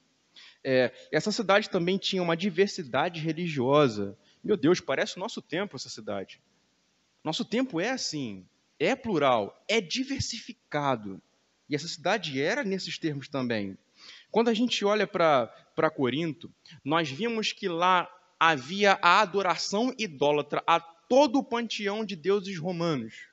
É, 0.64 0.94
essa 1.12 1.32
cidade 1.32 1.70
também 1.70 1.98
tinha 1.98 2.22
uma 2.22 2.38
diversidade 2.38 3.20
religiosa 3.20 4.18
meu 4.44 4.58
Deus, 4.58 4.80
parece 4.80 5.18
o 5.18 5.20
nosso 5.20 5.42
tempo 5.42 5.76
essa 5.76 5.90
cidade. 5.90 6.42
Nosso 7.24 7.46
tempo 7.46 7.80
é 7.80 7.92
assim, 7.92 8.46
é 8.80 8.96
plural, 8.96 9.64
é 9.68 9.80
diversificado. 9.80 11.22
E 11.70 11.76
essa 11.76 11.88
cidade 11.88 12.42
era 12.42 12.64
nesses 12.64 12.98
termos 12.98 13.28
também. 13.28 13.78
Quando 14.32 14.50
a 14.50 14.54
gente 14.54 14.84
olha 14.84 15.06
para 15.06 15.92
Corinto, 15.96 16.52
nós 16.84 17.10
vimos 17.10 17.54
que 17.54 17.68
lá 17.68 18.10
havia 18.40 18.98
a 19.02 19.22
adoração 19.22 19.94
idólatra 19.98 20.64
a 20.66 20.80
todo 20.80 21.38
o 21.40 21.44
panteão 21.44 22.04
de 22.04 22.16
deuses 22.16 22.58
romanos. 22.58 23.31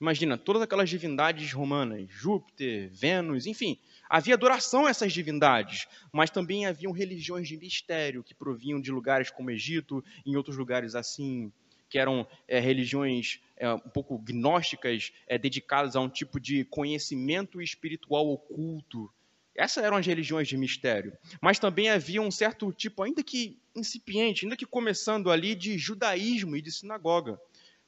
Imagina, 0.00 0.38
todas 0.38 0.62
aquelas 0.62 0.88
divindades 0.88 1.52
romanas, 1.52 2.06
Júpiter, 2.08 2.88
Vênus, 2.92 3.46
enfim, 3.46 3.78
Havia 4.08 4.34
adoração 4.34 4.86
a 4.86 4.90
essas 4.90 5.12
divindades, 5.12 5.86
mas 6.10 6.30
também 6.30 6.64
haviam 6.64 6.92
religiões 6.92 7.46
de 7.46 7.58
mistério 7.58 8.24
que 8.24 8.34
provinham 8.34 8.80
de 8.80 8.90
lugares 8.90 9.30
como 9.30 9.50
Egito, 9.50 10.02
em 10.24 10.34
outros 10.34 10.56
lugares 10.56 10.94
assim, 10.94 11.52
que 11.90 11.98
eram 11.98 12.26
é, 12.46 12.58
religiões 12.58 13.38
é, 13.54 13.70
um 13.70 13.78
pouco 13.78 14.18
gnósticas, 14.18 15.12
é, 15.26 15.36
dedicadas 15.36 15.94
a 15.94 16.00
um 16.00 16.08
tipo 16.08 16.40
de 16.40 16.64
conhecimento 16.64 17.60
espiritual 17.60 18.26
oculto. 18.28 19.12
Essas 19.54 19.84
eram 19.84 19.98
as 19.98 20.06
religiões 20.06 20.48
de 20.48 20.56
mistério. 20.56 21.12
Mas 21.42 21.58
também 21.58 21.90
havia 21.90 22.22
um 22.22 22.30
certo 22.30 22.72
tipo, 22.72 23.02
ainda 23.02 23.22
que 23.22 23.58
incipiente, 23.76 24.46
ainda 24.46 24.56
que 24.56 24.64
começando 24.64 25.30
ali, 25.30 25.54
de 25.54 25.76
judaísmo 25.76 26.56
e 26.56 26.62
de 26.62 26.72
sinagoga. 26.72 27.38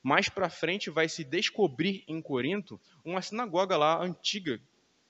Mais 0.02 0.28
para 0.28 0.49
frente 0.49 0.88
vai 0.88 1.09
se 1.09 1.25
descobrir 1.25 2.04
em 2.09 2.23
Corinto 2.23 2.80
uma 3.04 3.21
sinagoga 3.21 3.76
lá 3.76 4.02
antiga, 4.02 4.61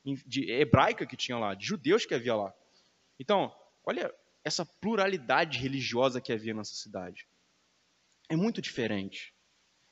de 0.05 0.51
hebraica 0.51 1.07
que 1.07 1.17
tinha 1.17 1.39
lá, 1.39 1.55
de 1.55 1.67
judeus 1.67 2.07
que 2.07 2.15
havia 2.15 2.35
lá. 2.35 2.55
Então, 3.19 3.55
olha 3.85 4.13
essa 4.45 4.65
pluralidade 4.65 5.59
religiosa 5.59 6.21
que 6.21 6.33
havia 6.33 6.55
nessa 6.55 6.75
cidade. 6.75 7.29
É 8.29 8.37
muito 8.37 8.63
diferente. 8.63 9.35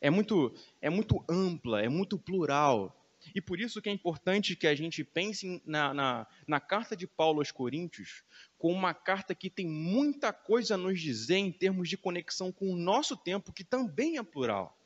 É 0.00 0.10
muito, 0.10 0.54
é 0.80 0.88
muito 0.88 1.24
ampla, 1.28 1.82
é 1.82 1.88
muito 1.88 2.18
plural. 2.18 2.94
E 3.34 3.40
por 3.40 3.60
isso 3.60 3.82
que 3.82 3.88
é 3.88 3.92
importante 3.92 4.54
que 4.54 4.66
a 4.66 4.74
gente 4.74 5.02
pense 5.02 5.60
na, 5.66 5.92
na, 5.92 6.26
na, 6.46 6.60
carta 6.60 6.96
de 6.96 7.06
Paulo 7.06 7.40
aos 7.40 7.50
Coríntios 7.50 8.22
como 8.56 8.74
uma 8.74 8.94
carta 8.94 9.34
que 9.34 9.50
tem 9.50 9.66
muita 9.66 10.32
coisa 10.32 10.74
a 10.74 10.78
nos 10.78 11.00
dizer 11.00 11.36
em 11.36 11.50
termos 11.50 11.88
de 11.88 11.96
conexão 11.96 12.52
com 12.52 12.72
o 12.72 12.76
nosso 12.76 13.16
tempo, 13.16 13.52
que 13.52 13.64
também 13.64 14.18
é 14.18 14.22
plural. 14.22 14.77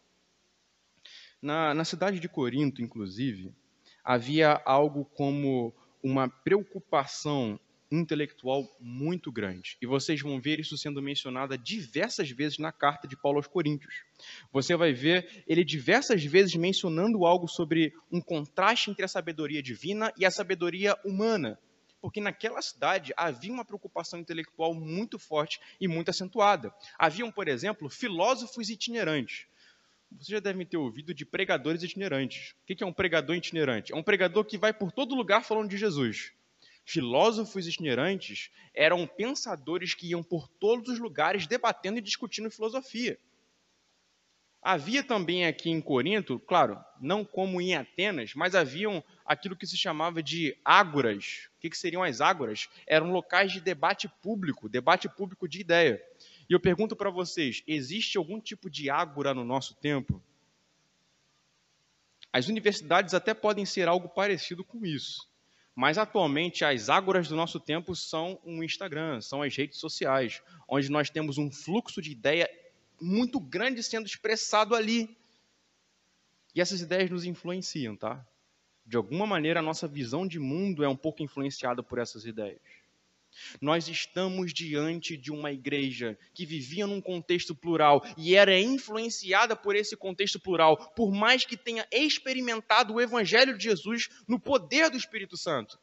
Na, 1.43 1.75
na 1.75 1.85
cidade 1.85 2.21
de 2.21 2.29
Corinto, 2.29 2.81
inclusive, 2.81 3.53
havia 4.05 4.63
algo 4.65 5.05
como 5.05 5.75
uma 6.01 6.29
preocupação 6.29 7.59
intelectual 7.91 8.65
muito 8.81 9.31
grande. 9.33 9.77
E 9.83 9.87
vocês 9.87 10.21
vão 10.21 10.41
ver 10.41 10.61
isso 10.61 10.79
sendo 10.79 11.03
mencionado 11.03 11.59
diversas 11.59 12.31
vezes 12.31 12.59
na 12.59 12.71
carta 12.71 13.09
de 13.09 13.17
Paulo 13.17 13.39
aos 13.39 13.49
Coríntios. 13.49 14.05
Você 14.53 14.77
vai 14.77 14.93
ver 14.93 15.45
ele 15.47 15.65
diversas 15.65 16.25
vezes 16.25 16.55
mencionando 16.55 17.27
algo 17.27 17.49
sobre 17.49 17.93
um 18.11 18.21
contraste 18.21 18.91
entre 18.91 19.05
a 19.05 19.09
sabedoria 19.09 19.63
divina 19.63 20.13
e 20.17 20.25
a 20.25 20.31
sabedoria 20.31 20.97
humana. 21.05 21.59
Porque 22.01 22.21
naquela 22.21 22.63
cidade 22.63 23.13
havia 23.17 23.53
uma 23.53 23.65
preocupação 23.65 24.19
intelectual 24.19 24.75
muito 24.75 25.19
forte 25.19 25.61
e 25.81 25.87
muito 25.87 26.09
acentuada. 26.09 26.73
Haviam, 26.99 27.31
por 27.31 27.47
exemplo, 27.49 27.91
filósofos 27.91 28.71
itinerantes. 28.71 29.47
Vocês 30.17 30.29
já 30.29 30.41
devem 30.41 30.67
ter 30.67 30.77
ouvido 30.77 31.15
de 31.15 31.25
pregadores 31.25 31.83
itinerantes. 31.83 32.55
O 32.63 32.67
que 32.67 32.83
é 32.83 32.87
um 32.87 32.93
pregador 32.93 33.37
itinerante? 33.37 33.93
É 33.93 33.97
um 33.97 34.03
pregador 34.03 34.45
que 34.45 34.59
vai 34.59 34.73
por 34.73 34.93
todo 34.93 35.15
lugar 35.15 35.45
falando 35.45 35.71
de 35.71 35.77
Jesus. 35.77 36.33
Filósofos 36.85 37.67
itinerantes 37.67 38.51
eram 38.75 39.07
pensadores 39.07 39.95
que 39.95 40.09
iam 40.09 40.23
por 40.23 40.49
todos 40.49 40.89
os 40.89 40.99
lugares 40.99 41.47
debatendo 41.47 41.99
e 41.99 42.03
discutindo 42.03 42.51
filosofia. 42.51 43.19
Havia 44.61 45.03
também 45.03 45.45
aqui 45.45 45.71
em 45.71 45.81
Corinto, 45.81 46.39
claro, 46.39 46.79
não 47.01 47.25
como 47.25 47.61
em 47.61 47.75
Atenas, 47.75 48.33
mas 48.35 48.55
haviam 48.55 49.03
aquilo 49.25 49.57
que 49.57 49.67
se 49.67 49.77
chamava 49.77 50.23
de 50.23 50.57
ágoras. 50.65 51.49
O 51.57 51.61
que 51.69 51.77
seriam 51.77 52.03
as 52.03 52.21
ágoras? 52.21 52.69
Eram 52.87 53.11
locais 53.11 53.51
de 53.51 53.61
debate 53.61 54.09
público, 54.23 54.69
debate 54.69 55.09
público 55.09 55.49
de 55.49 55.61
ideia. 55.61 56.01
E 56.53 56.55
eu 56.55 56.61
pergunto 56.61 56.95
para 56.95 57.09
vocês: 57.09 57.63
existe 57.67 58.19
algum 58.19 58.39
tipo 58.39 58.69
de 58.69 58.91
ágora 58.91 59.33
no 59.33 59.43
nosso 59.43 59.75
tempo? 59.75 60.23
As 62.31 62.47
universidades 62.47 63.15
até 63.15 63.33
podem 63.33 63.65
ser 63.65 63.89
algo 63.89 64.11
parecido 64.11 64.63
com 64.63 64.85
isso. 64.85 65.27
Mas 65.75 65.97
atualmente 65.97 66.63
as 66.63 66.91
ágoras 66.91 67.27
do 67.27 67.35
nosso 67.35 67.59
tempo 67.59 67.97
são 67.97 68.39
o 68.45 68.63
Instagram, 68.63 69.23
são 69.23 69.41
as 69.41 69.57
redes 69.57 69.79
sociais, 69.79 70.43
onde 70.69 70.91
nós 70.91 71.09
temos 71.09 71.39
um 71.39 71.51
fluxo 71.51 72.03
de 72.03 72.13
ideia 72.13 72.47
muito 73.01 73.41
grande 73.41 73.83
sendo 73.83 74.05
expressado 74.05 74.75
ali. 74.75 75.17
E 76.55 76.61
essas 76.61 76.83
ideias 76.83 77.09
nos 77.09 77.25
influenciam, 77.25 77.97
tá? 77.97 78.23
De 78.85 78.99
alguma 78.99 79.27
maneira 79.27 79.61
a 79.61 79.63
nossa 79.63 79.89
visão 79.89 80.27
de 80.27 80.39
mundo 80.39 80.85
é 80.85 80.89
um 80.89 80.97
pouco 80.97 81.23
influenciada 81.23 81.83
por 81.83 81.99
essas 81.99 82.27
ideias. 82.27 82.61
Nós 83.61 83.89
estamos 83.89 84.53
diante 84.53 85.17
de 85.17 85.31
uma 85.31 85.53
igreja 85.53 86.19
que 86.35 86.47
vivia 86.47 86.87
num 86.87 87.01
contexto 87.01 87.55
plural 87.55 88.05
e 88.17 88.35
era 88.35 88.59
influenciada 88.59 89.57
por 89.57 89.75
esse 89.77 89.97
contexto 89.97 90.41
plural, 90.41 90.77
por 90.95 91.13
mais 91.13 91.45
que 91.45 91.57
tenha 91.57 91.87
experimentado 91.91 92.95
o 92.95 93.01
evangelho 93.01 93.57
de 93.57 93.65
Jesus 93.65 94.09
no 94.27 94.39
poder 94.39 94.91
do 94.91 94.97
Espírito 94.97 95.37
Santo. 95.37 95.79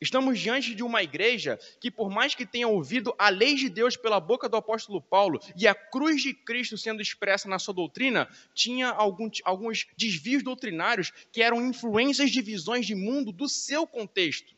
Estamos 0.00 0.38
diante 0.38 0.74
de 0.74 0.82
uma 0.82 1.02
igreja 1.02 1.58
que, 1.80 1.90
por 1.90 2.10
mais 2.10 2.34
que 2.34 2.44
tenha 2.44 2.68
ouvido 2.68 3.14
a 3.18 3.30
lei 3.30 3.54
de 3.54 3.70
Deus 3.70 3.96
pela 3.96 4.20
boca 4.20 4.48
do 4.48 4.56
apóstolo 4.56 5.00
Paulo 5.00 5.40
e 5.56 5.66
a 5.66 5.74
cruz 5.74 6.20
de 6.20 6.34
Cristo 6.34 6.76
sendo 6.76 7.00
expressa 7.00 7.48
na 7.48 7.58
sua 7.58 7.72
doutrina, 7.72 8.28
tinha 8.54 8.90
alguns 8.90 9.86
desvios 9.96 10.42
doutrinários 10.42 11.10
que 11.32 11.42
eram 11.42 11.66
influências 11.66 12.30
de 12.30 12.42
visões 12.42 12.86
de 12.86 12.94
mundo 12.94 13.32
do 13.32 13.48
seu 13.48 13.86
contexto 13.86 14.53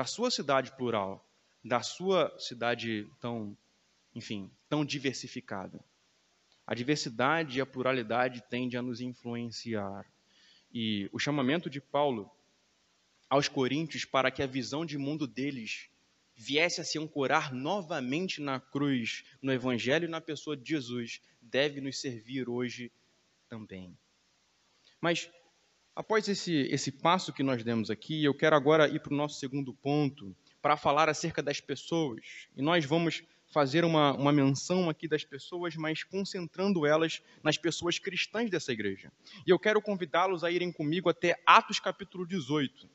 da 0.00 0.06
sua 0.06 0.30
cidade 0.30 0.74
plural, 0.76 1.30
da 1.62 1.82
sua 1.82 2.34
cidade 2.38 3.06
tão, 3.20 3.54
enfim, 4.14 4.50
tão 4.66 4.82
diversificada. 4.82 5.78
A 6.66 6.74
diversidade 6.74 7.58
e 7.58 7.60
a 7.60 7.66
pluralidade 7.66 8.42
tendem 8.48 8.78
a 8.78 8.82
nos 8.82 9.02
influenciar. 9.02 10.10
E 10.72 11.06
o 11.12 11.18
chamamento 11.18 11.68
de 11.68 11.82
Paulo 11.82 12.30
aos 13.28 13.46
coríntios 13.46 14.06
para 14.06 14.30
que 14.30 14.42
a 14.42 14.46
visão 14.46 14.86
de 14.86 14.96
mundo 14.96 15.26
deles 15.26 15.90
viesse 16.34 16.80
a 16.80 16.84
se 16.84 16.98
ancorar 16.98 17.52
novamente 17.52 18.40
na 18.40 18.58
cruz, 18.58 19.22
no 19.42 19.52
Evangelho 19.52 20.06
e 20.06 20.10
na 20.10 20.22
pessoa 20.22 20.56
de 20.56 20.66
Jesus, 20.66 21.20
deve 21.42 21.78
nos 21.78 22.00
servir 22.00 22.48
hoje 22.48 22.90
também. 23.50 23.94
Mas 24.98 25.30
Após 25.94 26.28
esse, 26.28 26.52
esse 26.70 26.92
passo 26.92 27.32
que 27.32 27.42
nós 27.42 27.62
demos 27.64 27.90
aqui, 27.90 28.24
eu 28.24 28.34
quero 28.34 28.54
agora 28.54 28.88
ir 28.88 29.00
para 29.00 29.12
o 29.12 29.16
nosso 29.16 29.38
segundo 29.38 29.74
ponto, 29.74 30.34
para 30.62 30.76
falar 30.76 31.08
acerca 31.08 31.42
das 31.42 31.60
pessoas. 31.60 32.48
E 32.56 32.62
nós 32.62 32.84
vamos 32.84 33.22
fazer 33.52 33.84
uma, 33.84 34.12
uma 34.12 34.32
menção 34.32 34.88
aqui 34.88 35.08
das 35.08 35.24
pessoas, 35.24 35.74
mas 35.74 36.04
concentrando 36.04 36.86
elas 36.86 37.20
nas 37.42 37.58
pessoas 37.58 37.98
cristãs 37.98 38.48
dessa 38.48 38.72
igreja. 38.72 39.12
E 39.46 39.50
eu 39.50 39.58
quero 39.58 39.82
convidá-los 39.82 40.44
a 40.44 40.50
irem 40.50 40.72
comigo 40.72 41.08
até 41.08 41.36
Atos 41.44 41.80
capítulo 41.80 42.26
18. 42.26 42.88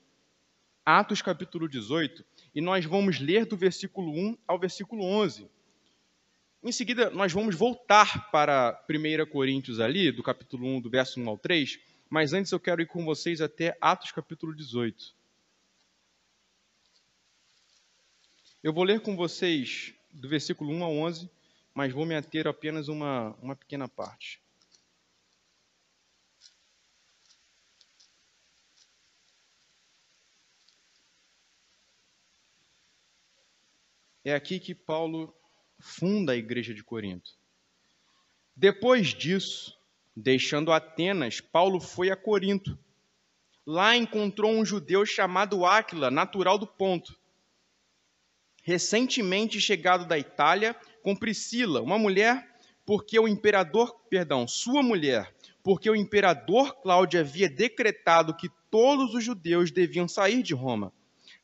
Atos 0.86 1.22
capítulo 1.22 1.68
18, 1.68 2.24
e 2.54 2.62
nós 2.62 2.86
vamos 2.86 3.20
ler 3.20 3.46
do 3.48 3.58
versículo 3.58 4.12
1 4.12 4.38
ao 4.48 4.60
versículo 4.60 5.04
11. 5.04 5.50
Em 6.64 6.72
seguida, 6.72 7.10
nós 7.10 7.34
vamos 7.34 7.56
voltar 7.56 8.30
para 8.30 8.80
1 8.88 9.26
Coríntios 9.32 9.80
ali, 9.80 10.12
do 10.12 10.22
capítulo 10.22 10.68
1, 10.78 10.82
do 10.82 10.90
verso 10.90 11.20
1 11.20 11.28
ao 11.28 11.40
3, 11.40 11.80
mas 12.16 12.32
antes 12.32 12.50
eu 12.54 12.60
quero 12.62 12.82
ir 12.82 12.86
com 12.86 13.04
vocês 13.04 13.42
até 13.42 13.78
Atos 13.82 14.14
capítulo 14.14 14.56
18. 14.56 15.14
Eu 18.64 18.72
vou 18.72 18.86
ler 18.86 19.02
com 19.02 19.18
vocês 19.18 19.94
do 20.12 20.30
versículo 20.30 20.72
1 20.72 20.84
ao 20.86 20.94
11, 20.94 21.30
mas 21.74 21.92
vou 21.92 22.06
me 22.06 22.16
ater 22.16 22.48
apenas 22.48 22.88
uma, 22.88 23.36
uma 23.42 23.54
pequena 23.54 23.90
parte. 23.90 24.42
É 34.24 34.34
aqui 34.34 34.58
que 34.58 34.74
Paulo 34.74 35.36
funda 35.82 36.32
a 36.32 36.38
igreja 36.38 36.74
de 36.74 36.82
Corinto. 36.82 37.38
Depois 38.56 39.10
disso, 39.10 39.78
deixando 40.16 40.72
Atenas, 40.72 41.42
Paulo 41.42 41.80
foi 41.80 42.10
a 42.10 42.16
Corinto. 42.16 42.78
Lá 43.66 43.96
encontrou 43.96 44.52
um 44.52 44.66
judeu 44.66 45.06
chamado 45.06 45.66
Áquila, 45.66 46.10
natural 46.10 46.58
do 46.58 46.68
Ponto 46.68 47.16
recentemente 48.66 49.62
chegado 49.62 50.08
da 50.08 50.18
Itália 50.18 50.76
com 51.04 51.16
Priscila, 51.16 51.82
uma 51.82 52.00
mulher 52.00 52.50
porque 52.84 53.18
o 53.20 53.28
imperador, 53.28 53.96
perdão, 54.10 54.48
sua 54.48 54.82
mulher, 54.82 55.32
porque 55.64 55.90
o 55.90 55.96
imperador 55.96 56.76
Cláudio 56.82 57.20
havia 57.20 57.48
decretado 57.48 58.36
que 58.36 58.50
todos 58.70 59.14
os 59.14 59.24
judeus 59.24 59.72
deviam 59.72 60.08
sair 60.08 60.42
de 60.42 60.54
Roma. 60.54 60.92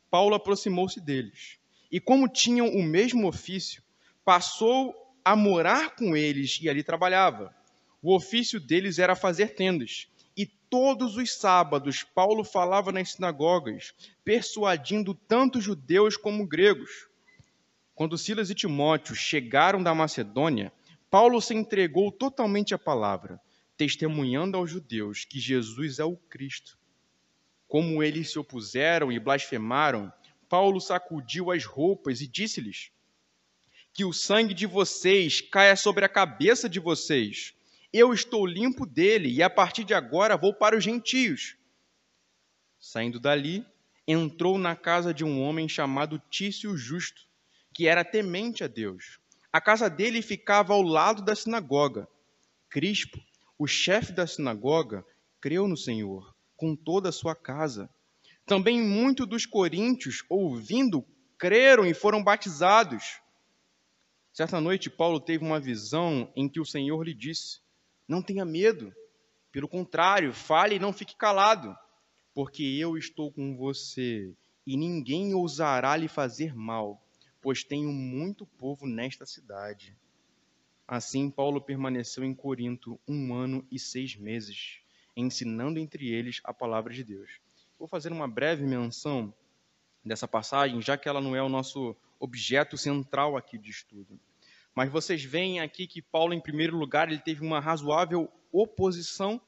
Paulo 0.10 0.36
aproximou-se 0.36 1.00
deles 1.00 1.58
e, 1.92 2.00
como 2.00 2.28
tinham 2.28 2.68
o 2.70 2.84
mesmo 2.84 3.28
ofício, 3.28 3.84
passou 4.26 4.96
a 5.24 5.36
morar 5.36 5.96
com 5.96 6.18
eles 6.18 6.60
e 6.62 6.70
ali 6.70 6.84
trabalhava. 6.84 7.56
O 8.02 8.16
ofício 8.16 8.60
deles 8.60 8.98
era 8.98 9.16
fazer 9.16 9.54
tendas. 9.54 10.08
E 10.36 10.46
todos 10.46 11.18
os 11.18 11.34
sábados 11.34 12.04
Paulo 12.04 12.44
falava 12.44 12.92
nas 12.92 13.12
sinagogas, 13.12 13.94
persuadindo 14.24 15.14
tanto 15.14 15.62
judeus 15.62 16.18
como 16.18 16.48
gregos. 16.48 17.08
Quando 17.94 18.18
Silas 18.18 18.50
e 18.50 18.56
Timóteo 18.56 19.14
chegaram 19.14 19.84
da 19.84 19.94
Macedônia, 19.94 20.74
Paulo 21.10 21.42
se 21.42 21.54
entregou 21.54 22.12
totalmente 22.12 22.74
à 22.74 22.80
palavra, 22.80 23.40
testemunhando 23.78 24.58
aos 24.58 24.72
judeus 24.72 25.26
que 25.26 25.40
Jesus 25.40 26.00
é 26.00 26.06
o 26.06 26.16
Cristo. 26.16 26.80
Como 27.68 28.02
eles 28.02 28.32
se 28.32 28.40
opuseram 28.40 29.12
e 29.12 29.20
blasfemaram, 29.20 30.12
Paulo 30.50 30.82
sacudiu 30.82 31.52
as 31.52 31.66
roupas 31.66 32.22
e 32.22 32.28
disse-lhes: 32.28 32.92
Que 33.94 34.04
o 34.04 34.12
sangue 34.12 34.54
de 34.54 34.66
vocês 34.66 35.40
caia 35.40 35.76
sobre 35.76 36.04
a 36.04 36.10
cabeça 36.10 36.68
de 36.68 36.80
vocês. 36.80 37.54
Eu 37.94 38.14
estou 38.14 38.46
limpo 38.46 38.86
dele 38.86 39.30
e 39.30 39.44
a 39.44 39.50
partir 39.50 39.84
de 39.84 39.94
agora 39.94 40.38
vou 40.38 40.54
para 40.54 40.78
os 40.78 40.84
gentios. 40.84 41.56
Saindo 42.80 43.20
dali, 43.20 43.66
entrou 44.08 44.58
na 44.58 44.76
casa 44.76 45.14
de 45.14 45.24
um 45.24 45.42
homem 45.42 45.68
chamado 45.68 46.22
Tício 46.30 46.76
Justo 46.78 47.30
que 47.74 47.88
era 47.88 48.04
temente 48.04 48.64
a 48.64 48.68
Deus. 48.68 49.20
A 49.52 49.60
casa 49.60 49.90
dele 49.90 50.22
ficava 50.22 50.74
ao 50.74 50.82
lado 50.82 51.22
da 51.22 51.36
sinagoga. 51.36 52.08
Crispo, 52.70 53.20
o 53.58 53.68
chefe 53.68 54.12
da 54.12 54.26
sinagoga, 54.28 55.06
creu 55.40 55.68
no 55.68 55.78
Senhor 55.78 56.36
com 56.56 56.76
toda 56.76 57.10
a 57.10 57.14
sua 57.14 57.36
casa. 57.36 57.90
Também 58.46 58.82
muitos 58.82 59.28
dos 59.28 59.46
coríntios, 59.46 60.24
ouvindo, 60.30 61.06
creram 61.38 61.86
e 61.86 61.94
foram 61.94 62.24
batizados. 62.24 63.20
Certa 64.32 64.62
noite, 64.62 64.90
Paulo 64.90 65.20
teve 65.20 65.44
uma 65.44 65.60
visão 65.60 66.32
em 66.36 66.48
que 66.48 66.60
o 66.60 66.66
Senhor 66.66 67.04
lhe 67.04 67.14
disse: 67.14 67.61
Não 68.12 68.22
tenha 68.22 68.44
medo, 68.44 68.94
pelo 69.52 69.68
contrário, 69.68 70.34
fale 70.34 70.76
e 70.76 70.80
não 70.80 70.92
fique 70.92 71.16
calado, 71.16 71.74
porque 72.34 72.62
eu 72.62 72.98
estou 72.98 73.32
com 73.32 73.56
você 73.56 74.36
e 74.68 74.76
ninguém 74.76 75.34
ousará 75.34 75.96
lhe 75.96 76.08
fazer 76.08 76.54
mal 76.54 77.02
pois 77.42 77.64
tenho 77.64 77.92
muito 77.92 78.46
povo 78.46 78.86
nesta 78.86 79.26
cidade. 79.26 79.98
Assim, 80.88 81.30
Paulo 81.30 81.60
permaneceu 81.60 82.24
em 82.24 82.34
Corinto 82.34 83.00
um 83.08 83.34
ano 83.34 83.66
e 83.72 83.80
seis 83.80 84.16
meses, 84.16 84.80
ensinando 85.18 85.80
entre 85.80 86.08
eles 86.10 86.40
a 86.44 86.54
palavra 86.54 86.94
de 86.94 87.04
Deus. 87.04 87.40
Vou 87.80 87.88
fazer 87.88 88.12
uma 88.12 88.28
breve 88.28 88.64
menção 88.64 89.34
dessa 90.06 90.28
passagem, 90.28 90.82
já 90.82 90.98
que 90.98 91.10
ela 91.10 91.22
não 91.22 91.36
é 91.36 91.42
o 91.42 91.50
nosso 91.50 91.96
objeto 92.20 92.78
central 92.78 93.36
aqui 93.36 93.58
de 93.58 93.72
estudo. 93.72 94.20
Mas 94.76 94.90
vocês 94.92 95.24
veem 95.24 95.60
aqui 95.60 95.86
que 95.86 96.02
Paulo, 96.02 96.34
em 96.34 96.40
primeiro 96.40 96.78
lugar, 96.78 97.10
ele 97.10 97.20
teve 97.20 97.42
uma 97.42 97.60
razoável 97.60 98.32
oposição 98.52 99.42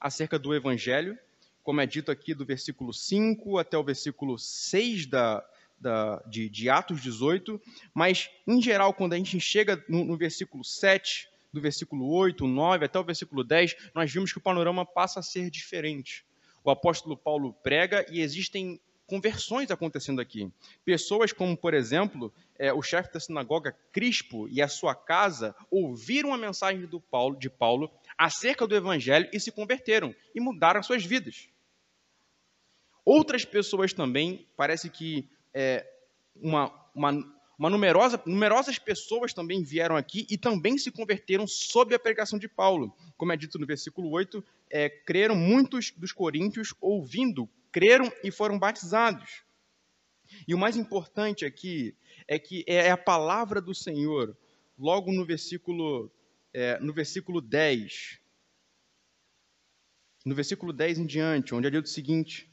acerca 0.00 0.38
do 0.38 0.54
evangelho, 0.54 1.18
como 1.62 1.80
é 1.80 1.86
dito 1.86 2.10
aqui 2.10 2.34
do 2.34 2.44
versículo 2.44 2.92
5 2.92 3.58
até 3.58 3.76
o 3.76 3.82
versículo 3.82 4.38
6 4.38 5.06
da, 5.06 5.44
da, 5.80 6.22
de, 6.26 6.48
de, 6.48 6.70
Atos 6.70 7.02
18, 7.02 7.60
mas, 7.92 8.30
em 8.46 8.62
geral, 8.62 8.92
quando 8.92 9.14
a 9.14 9.16
gente 9.16 9.40
chega 9.40 9.82
no, 9.88 10.04
no 10.04 10.16
versículo 10.16 10.62
7, 10.62 11.28
do 11.52 11.60
versículo 11.60 12.06
8, 12.08 12.46
9 12.46 12.84
até 12.84 12.98
o 12.98 13.04
versículo 13.04 13.42
10, 13.42 13.76
nós 13.94 14.12
vimos 14.12 14.30
que 14.30 14.38
o 14.38 14.42
panorama 14.42 14.84
passa 14.84 15.20
a 15.20 15.22
ser 15.22 15.50
diferente. 15.50 16.24
O 16.62 16.70
apóstolo 16.70 17.16
Paulo 17.16 17.52
prega 17.62 18.04
e 18.10 18.20
existem 18.20 18.80
conversões 19.06 19.70
acontecendo 19.70 20.20
aqui. 20.20 20.50
Pessoas 20.84 21.32
como, 21.32 21.56
por 21.56 21.74
exemplo, 21.74 22.32
é, 22.58 22.72
o 22.72 22.82
chefe 22.82 23.12
da 23.12 23.20
sinagoga 23.20 23.76
Crispo 23.92 24.48
e 24.48 24.60
a 24.60 24.68
sua 24.68 24.94
casa 24.94 25.54
ouviram 25.70 26.34
a 26.34 26.38
mensagem 26.38 26.88
Paulo, 27.00 27.38
de 27.38 27.48
Paulo 27.48 27.90
acerca 28.18 28.66
do 28.66 28.74
evangelho 28.74 29.28
e 29.32 29.38
se 29.38 29.52
converteram 29.52 30.14
e 30.34 30.40
mudaram 30.40 30.82
suas 30.82 31.04
vidas. 31.04 31.48
Outras 33.04 33.44
pessoas 33.44 33.92
também, 33.92 34.46
parece 34.56 34.90
que 34.90 35.28
é, 35.54 35.86
uma, 36.34 36.72
uma, 36.92 37.12
uma 37.58 37.70
numerosa, 37.70 38.20
numerosas 38.26 38.78
pessoas 38.78 39.32
também 39.32 39.62
vieram 39.62 39.96
aqui 39.96 40.26
e 40.28 40.36
também 40.36 40.76
se 40.76 40.90
converteram 40.90 41.46
sob 41.46 41.94
a 41.94 41.98
pregação 41.98 42.38
de 42.38 42.48
Paulo. 42.48 42.92
Como 43.16 43.32
é 43.32 43.36
dito 43.36 43.58
no 43.58 43.66
versículo 43.66 44.10
8, 44.10 44.44
é, 44.70 44.88
creram 44.88 45.36
muitos 45.36 45.92
dos 45.92 46.12
coríntios 46.12 46.74
ouvindo, 46.80 47.48
creram 47.72 48.10
e 48.22 48.30
foram 48.30 48.58
batizados. 48.58 49.44
E 50.46 50.54
o 50.54 50.58
mais 50.58 50.76
importante 50.76 51.44
aqui 51.44 51.96
é 52.26 52.38
que 52.38 52.64
é 52.66 52.90
a 52.90 52.96
palavra 52.96 53.60
do 53.60 53.74
Senhor, 53.74 54.36
logo 54.78 55.12
no 55.12 55.24
versículo, 55.24 56.10
é, 56.52 56.78
no 56.80 56.92
versículo 56.92 57.40
10. 57.40 58.20
No 60.24 60.34
versículo 60.34 60.72
10 60.72 60.98
em 60.98 61.06
diante, 61.06 61.54
onde 61.54 61.68
é 61.68 61.70
dito 61.70 61.84
o 61.84 61.88
seguinte: 61.88 62.50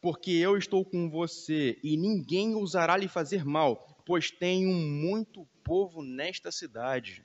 porque 0.00 0.30
eu 0.30 0.56
estou 0.56 0.84
com 0.84 1.10
você 1.10 1.78
e 1.82 1.96
ninguém 1.96 2.54
ousará 2.54 2.96
lhe 2.96 3.08
fazer 3.08 3.44
mal, 3.44 3.98
pois 4.04 4.30
tenho 4.30 4.70
muito 4.70 5.46
povo 5.64 6.02
nesta 6.02 6.52
cidade. 6.52 7.24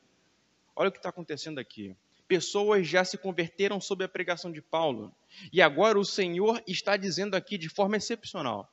Olha 0.76 0.90
o 0.90 0.92
que 0.92 0.98
está 0.98 1.10
acontecendo 1.10 1.60
aqui. 1.60 1.96
Pessoas 2.28 2.88
já 2.88 3.04
se 3.04 3.18
converteram 3.18 3.80
sob 3.82 4.04
a 4.04 4.10
pregação 4.10 4.52
de 4.52 4.62
Paulo. 4.62 5.14
E 5.52 5.62
agora 5.62 6.00
o 6.00 6.06
Senhor 6.06 6.62
está 6.68 6.96
dizendo 6.98 7.36
aqui 7.36 7.58
de 7.58 7.70
forma 7.70 7.98
excepcional. 7.98 8.72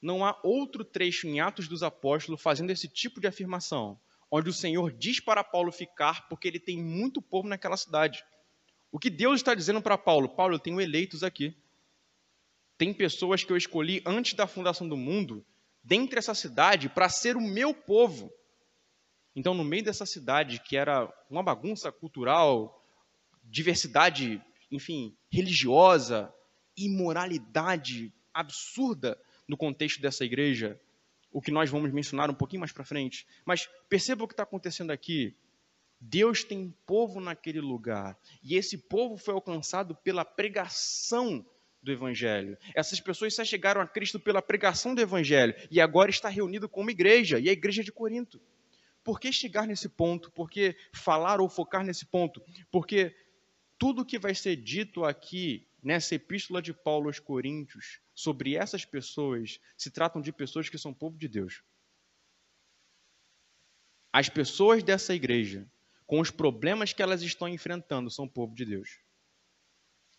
Não 0.00 0.24
há 0.24 0.38
outro 0.44 0.84
trecho 0.84 1.26
em 1.26 1.40
Atos 1.40 1.66
dos 1.66 1.82
Apóstolos 1.82 2.40
fazendo 2.40 2.70
esse 2.70 2.88
tipo 2.88 3.20
de 3.20 3.26
afirmação, 3.26 3.98
onde 4.30 4.48
o 4.48 4.52
Senhor 4.52 4.92
diz 4.92 5.18
para 5.18 5.42
Paulo 5.42 5.72
ficar 5.72 6.28
porque 6.28 6.46
ele 6.46 6.60
tem 6.60 6.80
muito 6.80 7.20
povo 7.20 7.48
naquela 7.48 7.76
cidade. 7.76 8.24
O 8.92 8.98
que 8.98 9.10
Deus 9.10 9.40
está 9.40 9.54
dizendo 9.54 9.82
para 9.82 9.98
Paulo? 9.98 10.28
Paulo, 10.28 10.54
eu 10.54 10.58
tenho 10.58 10.80
eleitos 10.80 11.22
aqui. 11.22 11.54
Tem 12.78 12.94
pessoas 12.94 13.42
que 13.42 13.52
eu 13.52 13.56
escolhi 13.56 14.00
antes 14.06 14.34
da 14.34 14.46
fundação 14.46 14.88
do 14.88 14.96
mundo, 14.96 15.44
dentre 15.82 16.18
essa 16.18 16.34
cidade, 16.34 16.88
para 16.88 17.08
ser 17.08 17.36
o 17.36 17.40
meu 17.40 17.74
povo. 17.74 18.32
Então, 19.38 19.54
no 19.54 19.62
meio 19.62 19.84
dessa 19.84 20.04
cidade, 20.04 20.60
que 20.60 20.76
era 20.76 21.08
uma 21.30 21.44
bagunça 21.44 21.92
cultural, 21.92 22.84
diversidade, 23.44 24.42
enfim, 24.68 25.16
religiosa, 25.30 26.34
imoralidade 26.76 28.12
absurda 28.34 29.16
no 29.46 29.56
contexto 29.56 30.02
dessa 30.02 30.24
igreja, 30.24 30.76
o 31.30 31.40
que 31.40 31.52
nós 31.52 31.70
vamos 31.70 31.92
mencionar 31.92 32.28
um 32.28 32.34
pouquinho 32.34 32.58
mais 32.58 32.72
para 32.72 32.84
frente. 32.84 33.28
Mas 33.44 33.68
perceba 33.88 34.24
o 34.24 34.26
que 34.26 34.32
está 34.34 34.42
acontecendo 34.42 34.90
aqui. 34.90 35.36
Deus 36.00 36.42
tem 36.42 36.74
povo 36.84 37.20
naquele 37.20 37.60
lugar, 37.60 38.18
e 38.42 38.56
esse 38.56 38.76
povo 38.76 39.16
foi 39.16 39.34
alcançado 39.34 39.94
pela 39.94 40.24
pregação 40.24 41.46
do 41.80 41.92
Evangelho. 41.92 42.58
Essas 42.74 42.98
pessoas 42.98 43.36
só 43.36 43.44
chegaram 43.44 43.80
a 43.80 43.86
Cristo 43.86 44.18
pela 44.18 44.42
pregação 44.42 44.96
do 44.96 45.00
Evangelho 45.00 45.54
e 45.70 45.80
agora 45.80 46.10
está 46.10 46.28
reunido 46.28 46.68
como 46.68 46.90
igreja, 46.90 47.38
e 47.38 47.48
a 47.48 47.52
igreja 47.52 47.84
de 47.84 47.92
Corinto. 47.92 48.40
Por 49.08 49.18
que 49.18 49.32
chegar 49.32 49.66
nesse 49.66 49.88
ponto? 49.88 50.30
Por 50.30 50.50
que 50.50 50.76
falar 50.92 51.40
ou 51.40 51.48
focar 51.48 51.82
nesse 51.82 52.04
ponto? 52.04 52.44
Porque 52.70 53.16
tudo 53.78 54.04
que 54.04 54.18
vai 54.18 54.34
ser 54.34 54.54
dito 54.54 55.02
aqui 55.02 55.66
nessa 55.82 56.14
epístola 56.14 56.60
de 56.60 56.74
Paulo 56.74 57.06
aos 57.06 57.18
Coríntios 57.18 58.02
sobre 58.14 58.54
essas 58.54 58.84
pessoas 58.84 59.60
se 59.78 59.90
tratam 59.90 60.20
de 60.20 60.30
pessoas 60.30 60.68
que 60.68 60.76
são 60.76 60.92
povo 60.92 61.16
de 61.16 61.26
Deus. 61.26 61.62
As 64.12 64.28
pessoas 64.28 64.82
dessa 64.82 65.14
igreja, 65.14 65.66
com 66.06 66.20
os 66.20 66.30
problemas 66.30 66.92
que 66.92 67.02
elas 67.02 67.22
estão 67.22 67.48
enfrentando, 67.48 68.10
são 68.10 68.28
povo 68.28 68.54
de 68.54 68.66
Deus. 68.66 69.00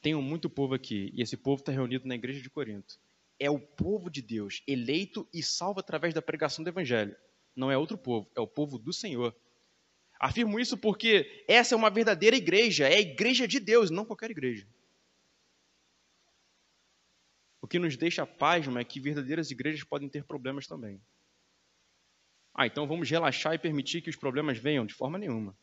Tenho 0.02 0.20
muito 0.20 0.50
povo 0.50 0.74
aqui, 0.74 1.12
e 1.14 1.22
esse 1.22 1.38
povo 1.38 1.62
está 1.62 1.72
reunido 1.72 2.08
na 2.08 2.16
igreja 2.16 2.42
de 2.42 2.50
Corinto. 2.50 3.00
É 3.38 3.52
o 3.52 3.60
povo 3.60 4.10
de 4.10 4.24
Deus, 4.24 4.64
eleito 4.66 5.30
e 5.32 5.44
salvo 5.44 5.80
através 5.80 6.12
da 6.12 6.24
pregação 6.24 6.64
do 6.64 6.70
Evangelho. 6.72 7.16
Não 7.60 7.70
é 7.70 7.78
outro 7.78 7.98
povo, 7.98 8.32
é 8.38 8.40
o 8.40 8.48
povo 8.48 8.80
do 8.80 8.94
Senhor. 8.94 9.36
Afirmo 10.18 10.58
isso 10.62 10.78
porque 10.78 11.44
essa 11.46 11.76
é 11.76 11.78
uma 11.78 11.90
verdadeira 11.90 12.38
igreja, 12.38 12.88
é 12.88 12.96
a 12.96 13.02
igreja 13.02 13.46
de 13.46 13.60
Deus, 13.60 13.92
não 13.92 14.06
qualquer 14.06 14.32
igreja. 14.32 14.66
O 17.62 17.68
que 17.68 17.78
nos 17.78 17.98
deixa 17.98 18.26
pasmo 18.26 18.80
é 18.80 18.84
que 18.86 19.02
verdadeiras 19.02 19.52
igrejas 19.52 19.84
podem 19.84 20.08
ter 20.08 20.24
problemas 20.24 20.68
também. 20.68 21.02
Ah, 22.54 22.66
então 22.66 22.88
vamos 22.88 23.10
relaxar 23.10 23.54
e 23.54 23.60
permitir 23.60 24.02
que 24.02 24.10
os 24.10 24.16
problemas 24.16 24.58
venham? 24.58 24.86
De 24.86 24.94
forma 24.94 25.18
nenhuma. 25.18 25.54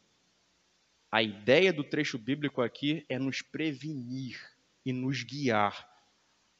A 1.11 1.23
ideia 1.23 1.73
do 1.73 1.83
trecho 1.83 2.19
bíblico 2.19 2.61
aqui 2.61 3.07
é 3.09 3.19
nos 3.19 3.41
prevenir 3.41 4.39
e 4.85 4.93
nos 4.93 5.23
guiar 5.23 5.91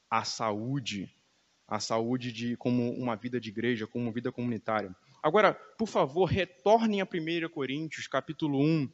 à 0.09 0.23
saúde, 0.23 1.15
à 1.67 1.79
saúde 1.79 2.31
de 2.31 2.57
como 2.57 2.91
uma 2.93 3.15
vida 3.15 3.39
de 3.39 3.49
igreja, 3.49 3.85
como 3.85 4.05
uma 4.05 4.11
vida 4.11 4.31
comunitária. 4.31 4.95
Agora, 5.27 5.53
por 5.53 5.89
favor, 5.89 6.23
retornem 6.23 7.01
a 7.01 7.03
1 7.03 7.49
Coríntios, 7.49 8.07
capítulo 8.07 8.61
1, 8.61 8.89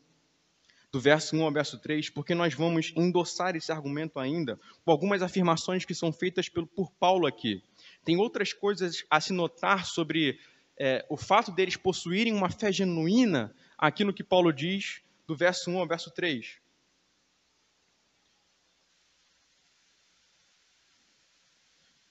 do 0.92 1.00
verso 1.00 1.36
1 1.36 1.44
ao 1.44 1.52
verso 1.52 1.78
3, 1.78 2.10
porque 2.10 2.34
nós 2.34 2.56
vamos 2.56 2.92
endossar 2.96 3.56
esse 3.56 3.72
argumento 3.72 4.20
ainda 4.20 4.60
com 4.84 4.90
algumas 4.90 5.22
afirmações 5.22 5.86
que 5.86 5.94
são 5.94 6.12
feitas 6.12 6.50
por 6.50 6.92
Paulo 6.94 7.28
aqui. 7.28 7.62
Tem 8.04 8.18
outras 8.18 8.52
coisas 8.52 9.06
a 9.12 9.22
se 9.22 9.32
notar 9.32 9.86
sobre 9.86 10.40
é, 10.76 11.06
o 11.08 11.16
fato 11.16 11.52
deles 11.52 11.78
possuírem 11.78 12.34
uma 12.34 12.50
fé 12.50 12.72
genuína, 12.72 13.54
aqui 13.78 14.04
no 14.04 14.12
que 14.12 14.24
Paulo 14.24 14.52
diz, 14.52 15.04
do 15.28 15.36
verso 15.36 15.70
1 15.70 15.78
ao 15.78 15.88
verso 15.88 16.10
3. 16.10 16.58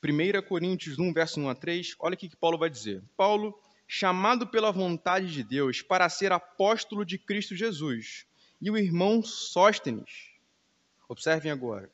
Primeira 0.01 0.41
Coríntios 0.41 0.97
1, 0.97 1.13
verso 1.13 1.41
1 1.41 1.49
a 1.49 1.55
3, 1.57 1.97
olha 1.99 2.15
o 2.15 2.17
que 2.17 2.37
Paulo 2.37 2.57
vai 2.57 2.71
dizer. 2.71 3.03
Paulo, 3.17 3.61
chamado 3.95 4.47
pela 4.47 4.73
vontade 4.73 5.31
de 5.31 5.43
Deus 5.43 5.83
para 5.83 6.09
ser 6.09 6.33
apóstolo 6.33 7.05
de 7.05 7.19
Cristo 7.19 7.55
Jesus, 7.55 8.25
e 8.59 8.71
o 8.71 8.79
irmão 8.79 9.23
Sóstenes. 9.23 10.31
Observem 11.07 11.53
agora. 11.53 11.93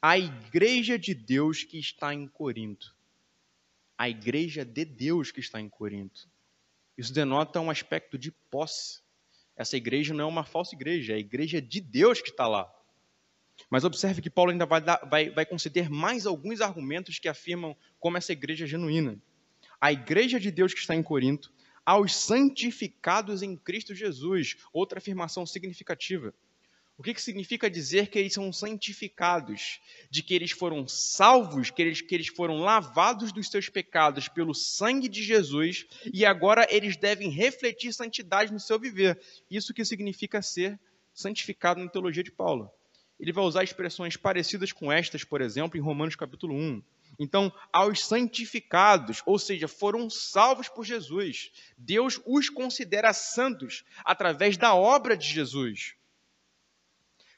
A 0.00 0.18
igreja 0.18 0.98
de 0.98 1.12
Deus 1.12 1.62
que 1.62 1.78
está 1.78 2.14
em 2.14 2.26
Corinto. 2.26 2.96
A 3.98 4.08
igreja 4.08 4.64
de 4.64 4.86
Deus 4.86 5.30
que 5.30 5.40
está 5.40 5.60
em 5.60 5.68
Corinto. 5.68 6.26
Isso 6.96 7.12
denota 7.12 7.60
um 7.60 7.68
aspecto 7.68 8.16
de 8.16 8.30
posse. 8.30 9.02
Essa 9.54 9.76
igreja 9.76 10.14
não 10.14 10.24
é 10.24 10.26
uma 10.26 10.44
falsa 10.44 10.74
igreja, 10.74 11.12
é 11.12 11.16
a 11.16 11.20
igreja 11.20 11.60
de 11.60 11.78
Deus 11.78 12.22
que 12.22 12.30
está 12.30 12.48
lá. 12.48 12.74
Mas 13.68 13.84
observe 13.84 14.22
que 14.22 14.30
Paulo 14.30 14.50
ainda 14.50 14.64
vai, 14.64 14.80
dar, 14.80 15.06
vai, 15.10 15.28
vai 15.28 15.44
conceder 15.44 15.90
mais 15.90 16.24
alguns 16.24 16.62
argumentos 16.62 17.18
que 17.18 17.28
afirmam 17.28 17.76
como 18.00 18.16
essa 18.16 18.32
igreja 18.32 18.64
é 18.64 18.68
genuína. 18.68 19.20
A 19.84 19.92
igreja 19.92 20.40
de 20.40 20.50
Deus 20.50 20.72
que 20.72 20.80
está 20.80 20.94
em 20.94 21.02
Corinto, 21.02 21.52
aos 21.84 22.16
santificados 22.16 23.42
em 23.42 23.54
Cristo 23.54 23.94
Jesus, 23.94 24.56
outra 24.72 24.96
afirmação 24.96 25.44
significativa. 25.44 26.32
O 26.96 27.02
que, 27.02 27.12
que 27.12 27.20
significa 27.20 27.68
dizer 27.68 28.06
que 28.06 28.18
eles 28.18 28.32
são 28.32 28.50
santificados? 28.50 29.82
De 30.10 30.22
que 30.22 30.32
eles 30.32 30.52
foram 30.52 30.88
salvos, 30.88 31.70
que 31.70 31.82
eles, 31.82 32.00
que 32.00 32.14
eles 32.14 32.28
foram 32.28 32.60
lavados 32.60 33.30
dos 33.30 33.50
seus 33.50 33.68
pecados 33.68 34.26
pelo 34.26 34.54
sangue 34.54 35.06
de 35.06 35.22
Jesus 35.22 35.84
e 36.10 36.24
agora 36.24 36.66
eles 36.70 36.96
devem 36.96 37.28
refletir 37.28 37.92
santidade 37.92 38.50
no 38.50 38.60
seu 38.60 38.80
viver. 38.80 39.20
Isso 39.50 39.74
que 39.74 39.84
significa 39.84 40.40
ser 40.40 40.80
santificado 41.12 41.84
na 41.84 41.90
teologia 41.90 42.24
de 42.24 42.32
Paulo. 42.32 42.70
Ele 43.20 43.32
vai 43.34 43.44
usar 43.44 43.62
expressões 43.62 44.16
parecidas 44.16 44.72
com 44.72 44.90
estas, 44.90 45.24
por 45.24 45.42
exemplo, 45.42 45.76
em 45.76 45.82
Romanos 45.82 46.16
capítulo 46.16 46.54
1. 46.54 46.82
Então, 47.18 47.52
aos 47.72 48.04
santificados, 48.04 49.22
ou 49.24 49.38
seja, 49.38 49.68
foram 49.68 50.10
salvos 50.10 50.68
por 50.68 50.84
Jesus, 50.84 51.52
Deus 51.76 52.20
os 52.26 52.48
considera 52.48 53.12
santos 53.12 53.84
através 54.04 54.56
da 54.56 54.74
obra 54.74 55.16
de 55.16 55.26
Jesus 55.26 55.94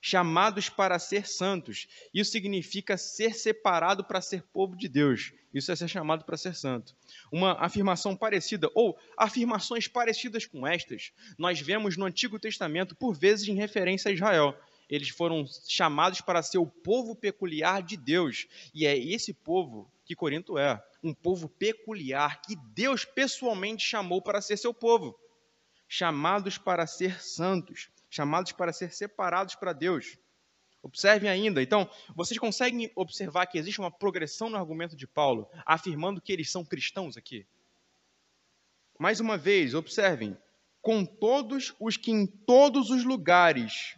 chamados 0.06 0.68
para 0.68 1.00
ser 1.00 1.26
santos. 1.26 1.88
Isso 2.14 2.30
significa 2.30 2.96
ser 2.96 3.34
separado 3.34 4.04
para 4.04 4.20
ser 4.20 4.42
povo 4.52 4.76
de 4.76 4.88
Deus. 4.88 5.32
Isso 5.52 5.72
é 5.72 5.74
ser 5.74 5.88
chamado 5.88 6.24
para 6.24 6.36
ser 6.36 6.54
santo. 6.54 6.94
Uma 7.32 7.54
afirmação 7.58 8.14
parecida, 8.14 8.70
ou 8.72 8.96
afirmações 9.16 9.88
parecidas 9.88 10.46
com 10.46 10.64
estas, 10.64 11.10
nós 11.36 11.60
vemos 11.60 11.96
no 11.96 12.04
Antigo 12.04 12.38
Testamento, 12.38 12.94
por 12.94 13.14
vezes 13.14 13.48
em 13.48 13.56
referência 13.56 14.08
a 14.08 14.14
Israel. 14.14 14.56
Eles 14.88 15.08
foram 15.08 15.44
chamados 15.68 16.20
para 16.20 16.42
ser 16.42 16.58
o 16.58 16.66
povo 16.66 17.16
peculiar 17.16 17.82
de 17.82 17.96
Deus. 17.96 18.46
E 18.74 18.86
é 18.86 18.96
esse 18.96 19.32
povo 19.32 19.90
que 20.04 20.14
Corinto 20.14 20.58
é. 20.58 20.82
Um 21.02 21.12
povo 21.12 21.48
peculiar 21.48 22.40
que 22.42 22.56
Deus 22.74 23.04
pessoalmente 23.04 23.84
chamou 23.84 24.22
para 24.22 24.40
ser 24.40 24.56
seu 24.56 24.72
povo. 24.72 25.18
Chamados 25.88 26.58
para 26.58 26.86
ser 26.86 27.20
santos 27.22 27.90
chamados 28.16 28.52
para 28.52 28.72
ser 28.72 28.92
separados 28.92 29.54
para 29.54 29.72
Deus. 29.72 30.16
Observem 30.82 31.28
ainda, 31.28 31.62
então, 31.62 31.88
vocês 32.14 32.38
conseguem 32.38 32.90
observar 32.94 33.46
que 33.46 33.58
existe 33.58 33.80
uma 33.80 33.90
progressão 33.90 34.48
no 34.48 34.56
argumento 34.56 34.96
de 34.96 35.06
Paulo, 35.06 35.48
afirmando 35.64 36.20
que 36.20 36.32
eles 36.32 36.50
são 36.50 36.64
cristãos 36.64 37.16
aqui? 37.16 37.44
Mais 38.98 39.20
uma 39.20 39.36
vez, 39.36 39.74
observem, 39.74 40.36
com 40.80 41.04
todos 41.04 41.74
os 41.80 41.96
que 41.96 42.12
em 42.12 42.26
todos 42.26 42.88
os 42.88 43.04
lugares, 43.04 43.96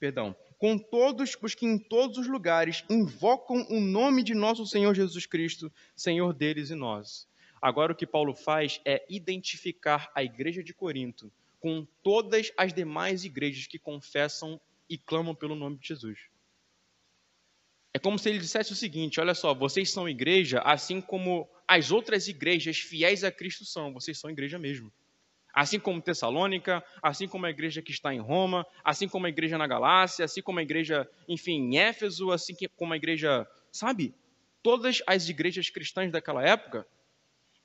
perdão, 0.00 0.34
com 0.58 0.78
todos 0.78 1.36
os 1.40 1.54
que 1.54 1.66
em 1.66 1.78
todos 1.78 2.16
os 2.16 2.26
lugares 2.26 2.82
invocam 2.88 3.66
o 3.68 3.78
nome 3.78 4.22
de 4.22 4.34
nosso 4.34 4.66
Senhor 4.66 4.94
Jesus 4.94 5.26
Cristo, 5.26 5.70
Senhor 5.94 6.32
deles 6.32 6.70
e 6.70 6.74
nós. 6.74 7.28
Agora 7.60 7.92
o 7.92 7.96
que 7.96 8.06
Paulo 8.06 8.34
faz 8.34 8.80
é 8.86 9.04
identificar 9.08 10.10
a 10.14 10.24
igreja 10.24 10.64
de 10.64 10.72
Corinto 10.72 11.30
com 11.60 11.86
todas 12.02 12.50
as 12.56 12.72
demais 12.72 13.24
igrejas 13.24 13.66
que 13.66 13.78
confessam 13.78 14.58
e 14.88 14.96
clamam 14.96 15.34
pelo 15.34 15.54
nome 15.54 15.76
de 15.76 15.88
Jesus. 15.88 16.18
É 17.92 17.98
como 17.98 18.18
se 18.18 18.30
ele 18.30 18.38
dissesse 18.38 18.72
o 18.72 18.76
seguinte: 18.76 19.20
olha 19.20 19.34
só, 19.34 19.52
vocês 19.52 19.90
são 19.90 20.08
igreja 20.08 20.60
assim 20.60 21.00
como 21.00 21.46
as 21.68 21.90
outras 21.90 22.28
igrejas 22.28 22.78
fiéis 22.78 23.22
a 23.22 23.30
Cristo 23.30 23.64
são, 23.66 23.92
vocês 23.92 24.18
são 24.18 24.30
igreja 24.30 24.58
mesmo. 24.58 24.90
Assim 25.52 25.78
como 25.78 26.00
Tessalônica, 26.00 26.82
assim 27.02 27.26
como 27.26 27.46
a 27.46 27.50
igreja 27.50 27.82
que 27.82 27.90
está 27.90 28.14
em 28.14 28.20
Roma, 28.20 28.66
assim 28.84 29.08
como 29.08 29.26
a 29.26 29.28
igreja 29.28 29.58
na 29.58 29.66
Galácia, 29.66 30.24
assim 30.24 30.42
como 30.42 30.58
a 30.58 30.62
igreja, 30.62 31.08
enfim, 31.28 31.72
em 31.72 31.78
Éfeso, 31.78 32.30
assim 32.30 32.54
como 32.76 32.92
a 32.92 32.96
igreja, 32.96 33.46
sabe? 33.72 34.14
Todas 34.62 35.02
as 35.06 35.28
igrejas 35.28 35.70
cristãs 35.70 36.12
daquela 36.12 36.46
época, 36.46 36.86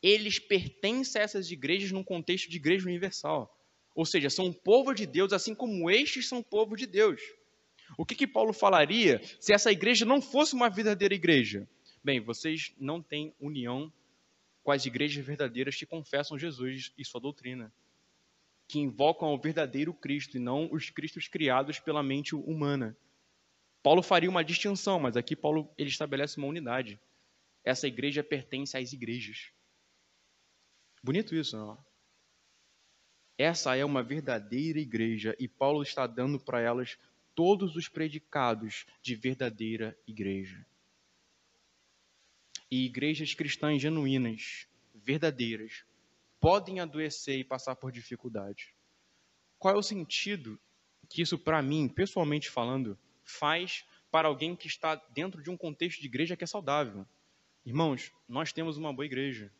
eles 0.01 0.39
pertencem 0.39 1.21
a 1.21 1.25
essas 1.25 1.51
igrejas 1.51 1.91
num 1.91 2.03
contexto 2.03 2.49
de 2.49 2.57
igreja 2.57 2.87
universal. 2.87 3.51
Ou 3.95 4.05
seja, 4.05 4.29
são 4.29 4.51
povo 4.51 4.93
de 4.93 5.05
Deus, 5.05 5.31
assim 5.31 5.55
como 5.55 5.89
estes 5.89 6.27
são 6.27 6.43
povo 6.43 6.75
de 6.75 6.85
Deus. 6.85 7.21
O 7.97 8.05
que, 8.05 8.15
que 8.15 8.27
Paulo 8.27 8.51
falaria 8.51 9.21
se 9.39 9.53
essa 9.53 9.71
igreja 9.71 10.05
não 10.05 10.21
fosse 10.21 10.53
uma 10.53 10.69
verdadeira 10.69 11.13
igreja? 11.13 11.67
Bem, 12.03 12.19
vocês 12.19 12.73
não 12.77 13.01
têm 13.01 13.33
união 13.39 13.91
as 14.71 14.85
igrejas 14.85 15.23
verdadeiras 15.25 15.75
que 15.75 15.85
confessam 15.85 16.39
Jesus 16.39 16.91
e 16.97 17.05
sua 17.05 17.21
doutrina, 17.21 17.71
que 18.67 18.79
invocam 18.79 19.33
o 19.33 19.37
verdadeiro 19.37 19.93
Cristo 19.93 20.37
e 20.37 20.39
não 20.39 20.71
os 20.71 20.89
cristos 20.89 21.27
criados 21.27 21.79
pela 21.79 22.01
mente 22.01 22.35
humana. 22.35 22.97
Paulo 23.83 24.01
faria 24.01 24.29
uma 24.29 24.43
distinção, 24.43 24.99
mas 24.99 25.15
aqui 25.15 25.35
Paulo 25.35 25.71
ele 25.77 25.89
estabelece 25.89 26.37
uma 26.37 26.47
unidade. 26.47 26.99
Essa 27.63 27.87
igreja 27.87 28.23
pertence 28.23 28.75
às 28.75 28.93
igrejas. 28.93 29.51
Bonito 31.03 31.35
isso, 31.35 31.55
não? 31.55 31.77
Essa 33.37 33.75
é 33.75 33.85
uma 33.85 34.01
verdadeira 34.01 34.79
igreja 34.79 35.35
e 35.37 35.47
Paulo 35.47 35.83
está 35.83 36.07
dando 36.07 36.39
para 36.39 36.61
elas 36.61 36.97
todos 37.35 37.75
os 37.75 37.89
predicados 37.89 38.85
de 39.01 39.13
verdadeira 39.13 39.95
igreja. 40.07 40.65
E 42.69 42.85
igrejas 42.85 43.33
cristãs 43.33 43.81
genuínas, 43.81 44.67
verdadeiras, 44.93 45.85
podem 46.39 46.79
adoecer 46.79 47.39
e 47.39 47.43
passar 47.43 47.75
por 47.75 47.91
dificuldade. 47.91 48.73
Qual 49.57 49.75
é 49.75 49.77
o 49.77 49.83
sentido 49.83 50.59
que 51.09 51.21
isso, 51.21 51.37
para 51.37 51.61
mim, 51.61 51.87
pessoalmente 51.87 52.49
falando, 52.49 52.97
faz 53.23 53.85
para 54.11 54.27
alguém 54.27 54.55
que 54.55 54.67
está 54.67 54.95
dentro 55.13 55.41
de 55.41 55.49
um 55.49 55.57
contexto 55.57 55.99
de 55.99 56.07
igreja 56.07 56.35
que 56.35 56.43
é 56.43 56.47
saudável. 56.47 57.05
Irmãos, 57.65 58.11
nós 58.27 58.53
temos 58.53 58.77
uma 58.77 58.93
boa 58.93 59.05
igreja, 59.05 59.51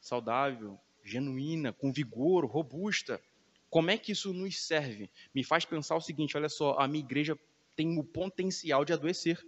saudável, 0.00 0.78
genuína, 1.02 1.72
com 1.72 1.92
vigor, 1.92 2.44
robusta. 2.44 3.20
Como 3.70 3.90
é 3.90 3.98
que 3.98 4.12
isso 4.12 4.32
nos 4.32 4.60
serve? 4.60 5.10
Me 5.34 5.42
faz 5.42 5.64
pensar 5.64 5.96
o 5.96 6.00
seguinte: 6.00 6.36
olha 6.36 6.48
só, 6.48 6.76
a 6.78 6.86
minha 6.86 7.04
igreja 7.04 7.38
tem 7.74 7.98
o 7.98 8.04
potencial 8.04 8.84
de 8.84 8.92
adoecer. 8.92 9.44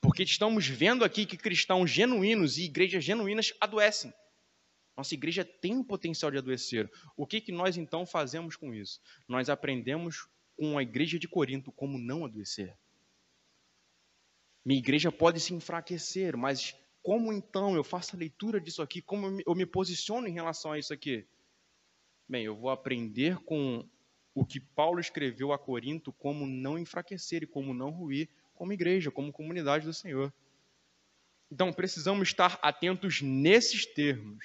Porque 0.00 0.22
estamos 0.22 0.66
vendo 0.66 1.04
aqui 1.04 1.26
que 1.26 1.36
cristãos 1.36 1.90
genuínos 1.90 2.56
e 2.56 2.64
igrejas 2.64 3.04
genuínas 3.04 3.52
adoecem. 3.60 4.12
Nossa 4.96 5.14
igreja 5.14 5.44
tem 5.44 5.78
o 5.78 5.84
potencial 5.84 6.30
de 6.30 6.38
adoecer. 6.38 6.90
O 7.16 7.26
que, 7.26 7.40
que 7.40 7.52
nós 7.52 7.76
então 7.76 8.04
fazemos 8.04 8.56
com 8.56 8.74
isso? 8.74 9.00
Nós 9.28 9.48
aprendemos 9.48 10.28
com 10.56 10.76
a 10.76 10.82
igreja 10.82 11.18
de 11.18 11.28
Corinto 11.28 11.72
como 11.72 11.98
não 11.98 12.24
adoecer. 12.24 12.76
Minha 14.64 14.78
igreja 14.78 15.10
pode 15.10 15.40
se 15.40 15.54
enfraquecer, 15.54 16.36
mas 16.36 16.76
como 17.02 17.32
então 17.32 17.74
eu 17.74 17.82
faço 17.82 18.14
a 18.14 18.18
leitura 18.18 18.60
disso 18.60 18.82
aqui? 18.82 19.00
Como 19.00 19.26
eu 19.26 19.30
me, 19.32 19.42
eu 19.46 19.54
me 19.54 19.64
posiciono 19.64 20.26
em 20.26 20.32
relação 20.32 20.72
a 20.72 20.78
isso 20.78 20.92
aqui? 20.92 21.26
Bem, 22.28 22.44
eu 22.44 22.54
vou 22.54 22.70
aprender 22.70 23.38
com 23.38 23.88
o 24.34 24.44
que 24.44 24.60
Paulo 24.60 25.00
escreveu 25.00 25.52
a 25.52 25.58
Corinto 25.58 26.12
como 26.12 26.46
não 26.46 26.78
enfraquecer 26.78 27.42
e 27.42 27.46
como 27.46 27.72
não 27.72 27.90
ruir 27.90 28.28
como 28.60 28.74
igreja, 28.74 29.10
como 29.10 29.32
comunidade 29.32 29.86
do 29.86 29.94
Senhor. 29.94 30.30
Então, 31.50 31.72
precisamos 31.72 32.28
estar 32.28 32.58
atentos 32.60 33.22
nesses 33.22 33.86
termos. 33.86 34.44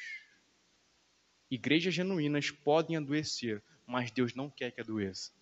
Igrejas 1.52 1.94
genuínas 1.94 2.50
podem 2.50 2.96
adoecer, 2.96 3.62
mas 3.86 4.12
Deus 4.12 4.34
não 4.34 4.50
quer 4.50 4.72
que 4.72 4.80
adoeça. 4.80 5.34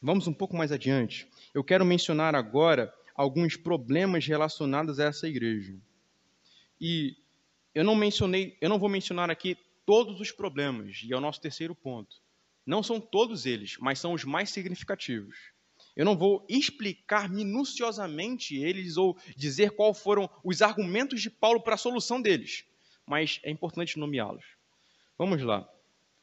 Vamos 0.00 0.26
um 0.26 0.32
pouco 0.32 0.56
mais 0.56 0.72
adiante. 0.72 1.28
Eu 1.52 1.62
quero 1.62 1.84
mencionar 1.84 2.34
agora 2.34 2.90
alguns 3.14 3.58
problemas 3.58 4.26
relacionados 4.26 4.98
a 4.98 5.04
essa 5.04 5.28
igreja. 5.28 5.78
E 6.80 7.14
eu 7.74 7.84
não 7.84 7.94
mencionei, 7.94 8.56
eu 8.58 8.70
não 8.70 8.78
vou 8.78 8.88
mencionar 8.88 9.30
aqui 9.30 9.58
todos 9.84 10.18
os 10.18 10.32
problemas, 10.32 11.02
e 11.04 11.12
é 11.12 11.16
o 11.16 11.20
nosso 11.20 11.42
terceiro 11.42 11.74
ponto. 11.74 12.22
Não 12.64 12.82
são 12.82 12.98
todos 12.98 13.44
eles, 13.44 13.76
mas 13.78 13.98
são 13.98 14.14
os 14.14 14.24
mais 14.24 14.48
significativos. 14.48 15.52
Eu 15.94 16.04
não 16.04 16.16
vou 16.16 16.44
explicar 16.48 17.28
minuciosamente 17.28 18.56
eles 18.56 18.96
ou 18.96 19.16
dizer 19.36 19.72
quais 19.72 19.98
foram 19.98 20.28
os 20.42 20.62
argumentos 20.62 21.20
de 21.20 21.30
Paulo 21.30 21.62
para 21.62 21.74
a 21.74 21.78
solução 21.78 22.20
deles, 22.20 22.64
mas 23.06 23.40
é 23.42 23.50
importante 23.50 23.98
nomeá-los. 23.98 24.44
Vamos 25.18 25.42
lá. 25.42 25.68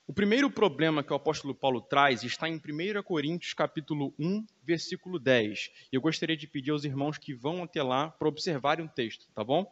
O 0.07 0.13
primeiro 0.13 0.49
problema 0.49 1.03
que 1.03 1.13
o 1.13 1.15
apóstolo 1.15 1.53
Paulo 1.53 1.81
traz 1.81 2.23
está 2.23 2.49
em 2.49 2.55
1 2.55 3.03
Coríntios 3.03 3.53
capítulo 3.53 4.11
1, 4.17 4.43
versículo 4.63 5.19
10. 5.19 5.69
E 5.91 5.95
eu 5.95 6.01
gostaria 6.01 6.35
de 6.35 6.47
pedir 6.47 6.71
aos 6.71 6.83
irmãos 6.83 7.19
que 7.19 7.31
vão 7.31 7.61
até 7.61 7.83
lá 7.83 8.09
para 8.09 8.27
observarem 8.27 8.83
o 8.83 8.89
texto, 8.89 9.27
tá 9.35 9.43
bom? 9.43 9.71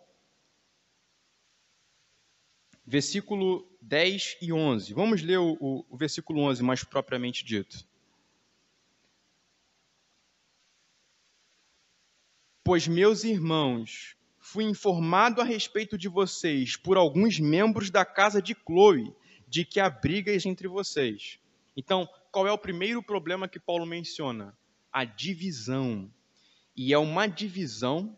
Versículo 2.85 3.67
10 3.81 4.37
e 4.39 4.53
11. 4.53 4.93
Vamos 4.93 5.23
ler 5.23 5.39
o, 5.39 5.57
o, 5.59 5.85
o 5.89 5.97
versículo 5.97 6.41
11 6.41 6.61
mais 6.61 6.83
propriamente 6.83 7.43
dito. 7.43 7.86
Pois, 12.67 12.85
meus 12.85 13.23
irmãos, 13.23 14.17
fui 14.41 14.65
informado 14.65 15.39
a 15.39 15.45
respeito 15.45 15.97
de 15.97 16.09
vocês 16.09 16.75
por 16.75 16.97
alguns 16.97 17.39
membros 17.39 17.89
da 17.89 18.03
casa 18.03 18.41
de 18.41 18.53
Chloe 18.53 19.15
de 19.47 19.63
que 19.63 19.79
há 19.79 19.89
brigas 19.89 20.45
entre 20.45 20.67
vocês. 20.67 21.39
Então, 21.77 22.05
qual 22.29 22.45
é 22.45 22.51
o 22.51 22.57
primeiro 22.57 23.01
problema 23.01 23.47
que 23.47 23.57
Paulo 23.57 23.85
menciona? 23.85 24.53
A 24.91 25.05
divisão. 25.05 26.11
E 26.75 26.91
é 26.91 26.97
uma 26.97 27.25
divisão 27.25 28.17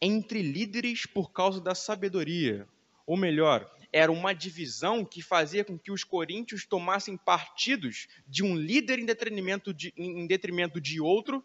entre 0.00 0.40
líderes 0.40 1.04
por 1.04 1.30
causa 1.30 1.60
da 1.60 1.74
sabedoria. 1.74 2.66
Ou 3.06 3.18
melhor, 3.18 3.70
era 3.92 4.10
uma 4.10 4.32
divisão 4.32 5.04
que 5.04 5.20
fazia 5.20 5.62
com 5.62 5.78
que 5.78 5.92
os 5.92 6.02
coríntios 6.02 6.64
tomassem 6.64 7.18
partidos 7.18 8.08
de 8.26 8.42
um 8.42 8.56
líder 8.56 8.98
em 8.98 9.04
detrimento 9.04 9.74
de, 9.74 9.92
em 9.94 10.26
detrimento 10.26 10.80
de 10.80 11.02
outro 11.02 11.44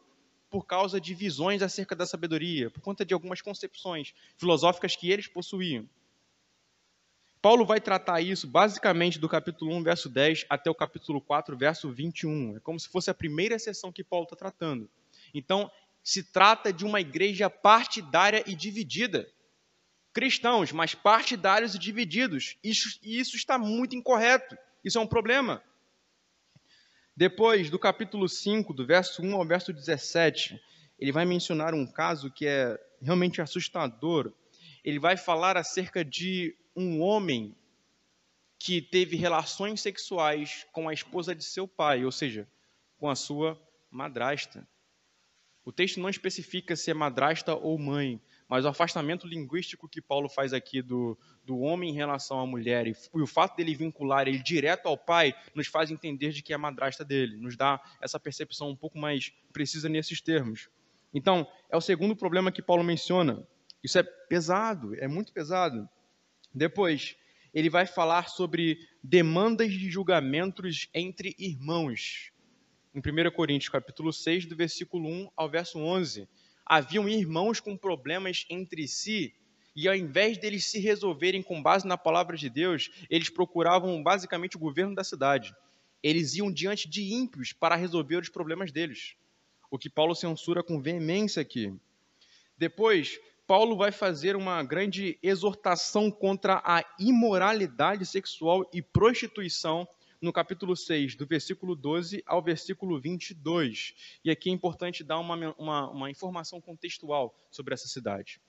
por 0.49 0.65
causa 0.65 0.99
de 0.99 1.13
visões 1.13 1.61
acerca 1.61 1.95
da 1.95 2.05
sabedoria, 2.05 2.69
por 2.69 2.81
conta 2.81 3.05
de 3.05 3.13
algumas 3.13 3.41
concepções 3.41 4.13
filosóficas 4.37 4.95
que 4.95 5.11
eles 5.11 5.27
possuíam. 5.27 5.87
Paulo 7.41 7.65
vai 7.65 7.79
tratar 7.79 8.19
isso 8.19 8.47
basicamente 8.47 9.17
do 9.17 9.29
capítulo 9.29 9.73
1, 9.75 9.83
verso 9.83 10.09
10 10.09 10.45
até 10.49 10.69
o 10.69 10.75
capítulo 10.75 11.21
4, 11.21 11.55
verso 11.55 11.89
21. 11.89 12.57
É 12.57 12.59
como 12.59 12.77
se 12.79 12.89
fosse 12.89 13.09
a 13.09 13.13
primeira 13.13 13.57
sessão 13.57 13.93
que 13.93 14.03
Paulo 14.03 14.25
está 14.25 14.35
tratando. 14.35 14.89
Então, 15.33 15.71
se 16.03 16.23
trata 16.23 16.73
de 16.73 16.83
uma 16.83 16.99
igreja 16.99 17.49
partidária 17.49 18.43
e 18.45 18.55
dividida. 18.55 19.29
Cristãos, 20.11 20.73
mas 20.73 20.93
partidários 20.93 21.75
e 21.75 21.79
divididos. 21.79 22.57
Isso, 22.61 22.99
isso 23.01 23.37
está 23.37 23.57
muito 23.57 23.95
incorreto. 23.95 24.57
Isso 24.83 24.97
é 24.97 25.01
um 25.01 25.07
problema. 25.07 25.63
Depois, 27.19 27.69
do 27.69 27.77
capítulo 27.77 28.29
5, 28.29 28.73
do 28.73 28.85
verso 28.85 29.21
1 29.21 29.35
ao 29.35 29.45
verso 29.45 29.73
17, 29.73 30.57
ele 30.97 31.11
vai 31.11 31.25
mencionar 31.25 31.73
um 31.73 31.85
caso 31.85 32.31
que 32.31 32.47
é 32.47 32.79
realmente 33.01 33.41
assustador. 33.41 34.31
Ele 34.85 34.99
vai 34.99 35.17
falar 35.17 35.57
acerca 35.57 36.01
de 36.05 36.55
um 36.73 37.01
homem 37.01 37.53
que 38.57 38.81
teve 38.81 39.17
relações 39.17 39.81
sexuais 39.81 40.65
com 40.71 40.87
a 40.87 40.93
esposa 40.93 41.35
de 41.35 41.43
seu 41.43 41.67
pai, 41.67 42.05
ou 42.05 42.11
seja, 42.13 42.47
com 42.97 43.09
a 43.09 43.15
sua 43.15 43.61
madrasta. 43.91 44.65
O 45.65 45.73
texto 45.73 45.99
não 45.99 46.07
especifica 46.07 46.73
se 46.73 46.89
é 46.89 46.93
madrasta 46.93 47.53
ou 47.53 47.77
mãe, 47.77 48.21
mas 48.49 48.65
o 48.65 48.67
afastamento 48.67 49.27
linguístico 49.27 49.87
que 49.87 50.01
Paulo 50.01 50.27
faz 50.27 50.51
aqui 50.51 50.81
do, 50.81 51.17
do 51.45 51.59
homem 51.59 51.91
em 51.91 51.93
relação 51.93 52.39
à 52.39 52.47
mulher 52.47 52.87
e, 52.87 52.95
e 53.15 53.21
o 53.21 53.27
fato 53.27 53.55
dele 53.55 53.75
vincular 53.75 54.27
ele 54.27 54.39
direto 54.39 54.87
ao 54.87 54.97
pai 54.97 55.35
nos 55.53 55.67
faz 55.67 55.91
entender 55.91 56.31
de 56.31 56.41
que 56.41 56.51
é 56.51 56.55
a 56.55 56.59
madrasta 56.59 57.05
dele, 57.05 57.37
nos 57.37 57.55
dá 57.55 57.79
essa 58.01 58.19
percepção 58.19 58.69
um 58.69 58.75
pouco 58.75 58.97
mais 58.97 59.31
precisa 59.53 59.87
nesses 59.87 60.19
termos. 60.19 60.67
Então, 61.13 61.47
é 61.69 61.77
o 61.77 61.81
segundo 61.81 62.15
problema 62.15 62.51
que 62.51 62.61
Paulo 62.61 62.83
menciona. 62.83 63.47
Isso 63.83 63.97
é 63.97 64.03
pesado, 64.03 64.95
é 64.95 65.07
muito 65.07 65.31
pesado. 65.31 65.87
Depois, 66.53 67.15
ele 67.53 67.69
vai 67.69 67.85
falar 67.85 68.29
sobre 68.29 68.79
demandas 69.03 69.71
de 69.71 69.89
julgamentos 69.89 70.89
entre 70.93 71.35
irmãos. 71.37 72.31
Em 72.93 72.99
1 72.99 73.31
Coríntios, 73.31 73.69
capítulo 73.69 74.11
6, 74.11 74.45
do 74.45 74.55
versículo 74.55 75.07
1 75.07 75.29
ao 75.35 75.49
verso 75.49 75.79
11. 75.79 76.27
Haviam 76.71 77.09
irmãos 77.09 77.59
com 77.59 77.75
problemas 77.75 78.45
entre 78.47 78.87
si, 78.87 79.33
e 79.75 79.87
ao 79.87 79.95
invés 79.95 80.37
deles 80.37 80.65
se 80.65 80.79
resolverem 80.79 81.41
com 81.41 81.63
base 81.63 81.87
na 81.87 81.97
palavra 81.97 82.37
de 82.37 82.47
Deus, 82.47 82.91
eles 83.09 83.27
procuravam 83.27 84.03
basicamente 84.03 84.55
o 84.55 84.59
governo 84.59 84.93
da 84.93 85.03
cidade. 85.03 85.51
Eles 86.03 86.35
iam 86.35 86.51
diante 86.51 86.87
de 86.87 87.11
ímpios 87.11 87.53
para 87.53 87.75
resolver 87.75 88.17
os 88.17 88.29
problemas 88.29 88.71
deles. 88.71 89.15
O 89.71 89.79
que 89.79 89.89
Paulo 89.89 90.13
censura 90.13 90.61
com 90.61 90.79
veemência 90.79 91.41
aqui. 91.41 91.73
Depois, 92.55 93.19
Paulo 93.47 93.75
vai 93.75 93.91
fazer 93.91 94.35
uma 94.35 94.61
grande 94.61 95.17
exortação 95.23 96.11
contra 96.11 96.61
a 96.63 96.85
imoralidade 96.99 98.05
sexual 98.05 98.69
e 98.71 98.79
prostituição 98.79 99.87
no 100.21 100.33
capítulo 100.33 100.75
6, 100.75 101.15
do 101.15 101.25
versículo 101.25 101.75
12 101.75 102.21
ao 102.25 102.41
versículo 102.41 102.99
22. 102.99 103.93
E 104.23 104.29
aqui 104.29 104.49
é 104.49 104.53
importante 104.53 105.03
dar 105.03 105.19
uma, 105.19 105.55
uma, 105.57 105.89
uma 105.89 106.11
informação 106.11 106.59
contextual 106.59 107.33
sobre 107.49 107.73
essa 107.73 107.87
cidade. 107.87 108.41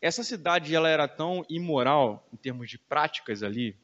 Essa 0.00 0.22
cidade 0.22 0.74
ela 0.74 0.88
era 0.88 1.08
tão 1.08 1.44
imoral, 1.48 2.28
em 2.32 2.36
termos 2.36 2.68
de 2.68 2.78
práticas 2.78 3.42
ali, 3.42 3.76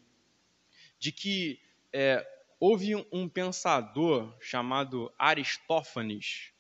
de 0.99 1.11
que 1.11 1.61
é, 1.93 2.27
houve 2.61 2.95
um 3.11 3.29
pensador 3.29 4.37
chamado 4.41 5.13
Aristófanes, 5.19 6.53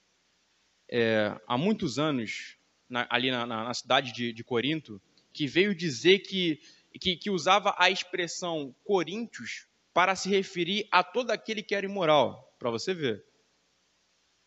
é, 0.88 1.38
há 1.46 1.56
muitos 1.56 1.98
anos, 1.98 2.56
na, 2.88 3.06
ali 3.11 3.30
na, 3.30 3.46
na, 3.46 3.74
cidade 3.74 4.12
de, 4.12 4.32
de, 4.32 4.44
Corinto, 4.44 5.00
que 5.32 5.46
veio 5.46 5.74
dizer 5.74 6.20
que, 6.20 6.61
que, 7.00 7.16
que 7.16 7.30
usava 7.30 7.74
a 7.78 7.90
expressão 7.90 8.74
coríntios 8.85 9.66
para 9.92 10.16
se 10.16 10.28
referir 10.28 10.87
a 10.90 11.02
todo 11.02 11.31
aquele 11.31 11.62
que 11.62 11.74
era 11.74 11.87
imoral, 11.87 12.55
para 12.59 12.70
você 12.70 12.94
ver. 12.94 13.24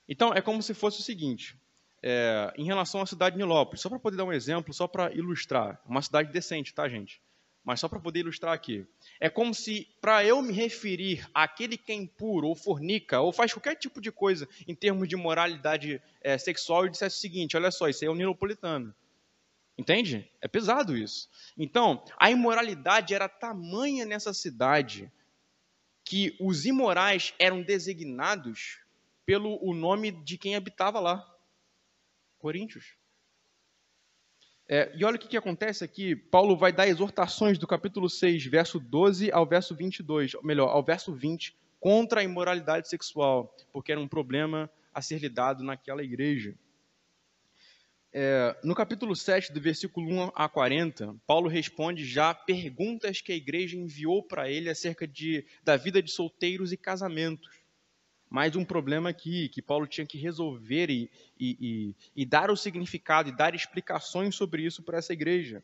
Então, 0.08 0.34
é 0.34 0.42
como 0.42 0.62
se 0.62 0.74
fosse 0.74 1.00
o 1.00 1.04
seguinte, 1.04 1.58
é, 2.02 2.54
em 2.56 2.66
relação 2.66 3.02
à 3.02 3.06
cidade 3.06 3.36
de 3.36 3.42
Nilópolis, 3.42 3.82
só 3.82 3.90
para 3.90 4.00
poder 4.00 4.18
dar 4.18 4.26
um 4.26 4.34
exemplo, 4.34 4.74
só 4.74 4.88
para 4.88 5.12
ilustrar, 5.14 5.82
uma 5.86 6.02
cidade 6.02 6.32
decente, 6.32 6.74
tá, 6.74 6.88
gente? 6.88 7.22
Mas 7.64 7.80
só 7.80 7.90
para 7.90 8.00
poder 8.00 8.20
ilustrar 8.20 8.54
aqui. 8.54 8.86
É 9.20 9.28
como 9.28 9.52
se, 9.56 9.88
para 10.00 10.24
eu 10.24 10.40
me 10.40 10.54
referir 10.54 11.28
àquele 11.34 11.78
que 11.78 11.92
é 11.92 11.96
impuro, 11.96 12.48
ou 12.48 12.56
fornica, 12.56 13.20
ou 13.22 13.34
faz 13.34 13.52
qualquer 13.52 13.76
tipo 13.76 14.00
de 14.00 14.12
coisa 14.12 14.48
em 14.68 14.76
termos 14.76 15.08
de 15.08 15.16
moralidade 15.16 16.00
é, 16.22 16.38
sexual, 16.38 16.84
eu 16.84 16.92
dissesse 16.92 17.18
o 17.18 17.20
seguinte: 17.20 17.58
olha 17.58 17.72
só, 17.72 17.90
isso 17.90 18.04
aí 18.04 18.08
é 18.08 18.12
o 18.12 18.16
nilopolitano. 18.16 18.94
Entende? 19.76 20.32
É 20.40 20.48
pesado 20.48 20.96
isso. 20.96 21.28
Então, 21.58 22.04
a 22.20 22.30
imoralidade 22.30 23.16
era 23.16 23.28
tamanha 23.28 24.06
nessa 24.06 24.32
cidade 24.32 25.12
que 26.06 26.38
os 26.40 26.66
imorais 26.66 27.34
eram 27.40 27.64
designados 27.64 28.80
pelo 29.26 29.58
o 29.62 29.74
nome 29.74 30.12
de 30.12 30.38
quem 30.38 30.56
habitava 30.56 31.00
lá, 31.00 31.36
Coríntios. 32.38 32.96
É, 34.68 34.92
e 34.96 35.04
olha 35.04 35.16
o 35.16 35.20
que, 35.20 35.28
que 35.28 35.38
acontece 35.38 35.84
aqui. 35.84 36.16
Paulo 36.16 36.56
vai 36.56 36.72
dar 36.72 36.88
exortações 36.88 37.58
do 37.58 37.66
capítulo 37.66 38.08
6, 38.08 38.46
verso 38.46 38.80
12 38.80 39.32
ao 39.32 39.46
verso 39.48 39.76
22, 39.76 40.34
melhor, 40.44 40.70
ao 40.70 40.84
verso 40.84 41.14
20, 41.14 41.56
contra 41.80 42.22
a 42.22 42.24
imoralidade 42.24 42.88
sexual, 42.88 43.56
porque 43.74 43.92
era 43.92 44.02
um 44.02 44.08
problema 44.08 44.70
a 44.94 45.02
ser 45.02 45.20
lidado 45.20 45.64
naquela 45.64 46.04
igreja. 46.04 46.56
É, 48.18 48.56
no 48.64 48.74
capítulo 48.74 49.14
7, 49.14 49.52
do 49.52 49.60
versículo 49.60 50.10
1 50.10 50.32
a 50.34 50.48
40, 50.48 51.18
Paulo 51.28 51.50
responde 51.50 52.06
já 52.06 52.34
perguntas 52.34 53.20
que 53.20 53.34
a 53.34 53.36
igreja 53.36 53.76
enviou 53.76 54.24
para 54.24 54.50
ele 54.50 54.70
acerca 54.70 55.06
de, 55.06 55.46
da 55.66 55.76
vida 55.76 56.02
de 56.02 56.10
solteiros 56.10 56.72
e 56.72 56.78
casamentos 56.78 57.66
mais 58.30 58.56
um 58.56 58.64
problema 58.64 59.10
aqui 59.10 59.50
que 59.50 59.62
Paulo 59.62 59.86
tinha 59.86 60.08
que 60.08 60.18
resolver 60.18 60.90
e, 60.90 61.12
e, 61.38 61.58
e, 61.60 61.96
e 62.16 62.26
dar 62.26 62.50
o 62.50 62.56
significado 62.56 63.28
e 63.28 63.36
dar 63.36 63.54
explicações 63.54 64.34
sobre 64.34 64.64
isso 64.64 64.82
para 64.82 64.98
essa 64.98 65.12
igreja. 65.12 65.62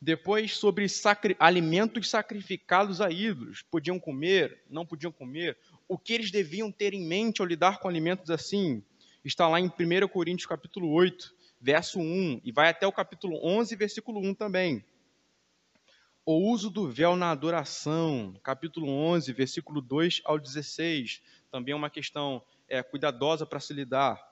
Depois, 0.00 0.56
sobre 0.56 0.88
sacri 0.88 1.36
alimentos 1.38 2.08
sacrificados 2.08 3.02
a 3.02 3.10
ídolos. 3.10 3.60
Podiam 3.60 3.98
comer, 3.98 4.62
não 4.70 4.86
podiam 4.86 5.12
comer. 5.12 5.56
O 5.86 5.98
que 5.98 6.14
eles 6.14 6.30
deviam 6.30 6.72
ter 6.72 6.94
em 6.94 7.06
mente 7.06 7.42
ao 7.42 7.46
lidar 7.46 7.78
com 7.78 7.88
alimentos 7.88 8.30
assim? 8.30 8.82
Está 9.24 9.48
lá 9.48 9.60
em 9.60 9.66
1 9.66 10.08
Coríntios 10.08 10.46
capítulo 10.46 10.90
8, 10.90 11.34
verso 11.64 11.98
1, 11.98 12.42
e 12.44 12.52
vai 12.52 12.68
até 12.68 12.86
o 12.86 12.92
capítulo 12.92 13.40
11, 13.42 13.74
versículo 13.74 14.20
1 14.20 14.34
também. 14.34 14.84
O 16.22 16.50
uso 16.50 16.68
do 16.68 16.90
véu 16.90 17.16
na 17.16 17.30
adoração, 17.30 18.38
capítulo 18.42 18.86
11, 18.86 19.32
versículo 19.32 19.80
2 19.80 20.20
ao 20.26 20.38
16 20.38 21.22
também 21.50 21.72
é 21.72 21.76
uma 21.76 21.88
questão 21.88 22.44
é, 22.68 22.82
cuidadosa 22.82 23.46
para 23.46 23.60
se 23.60 23.72
lidar. 23.72 24.22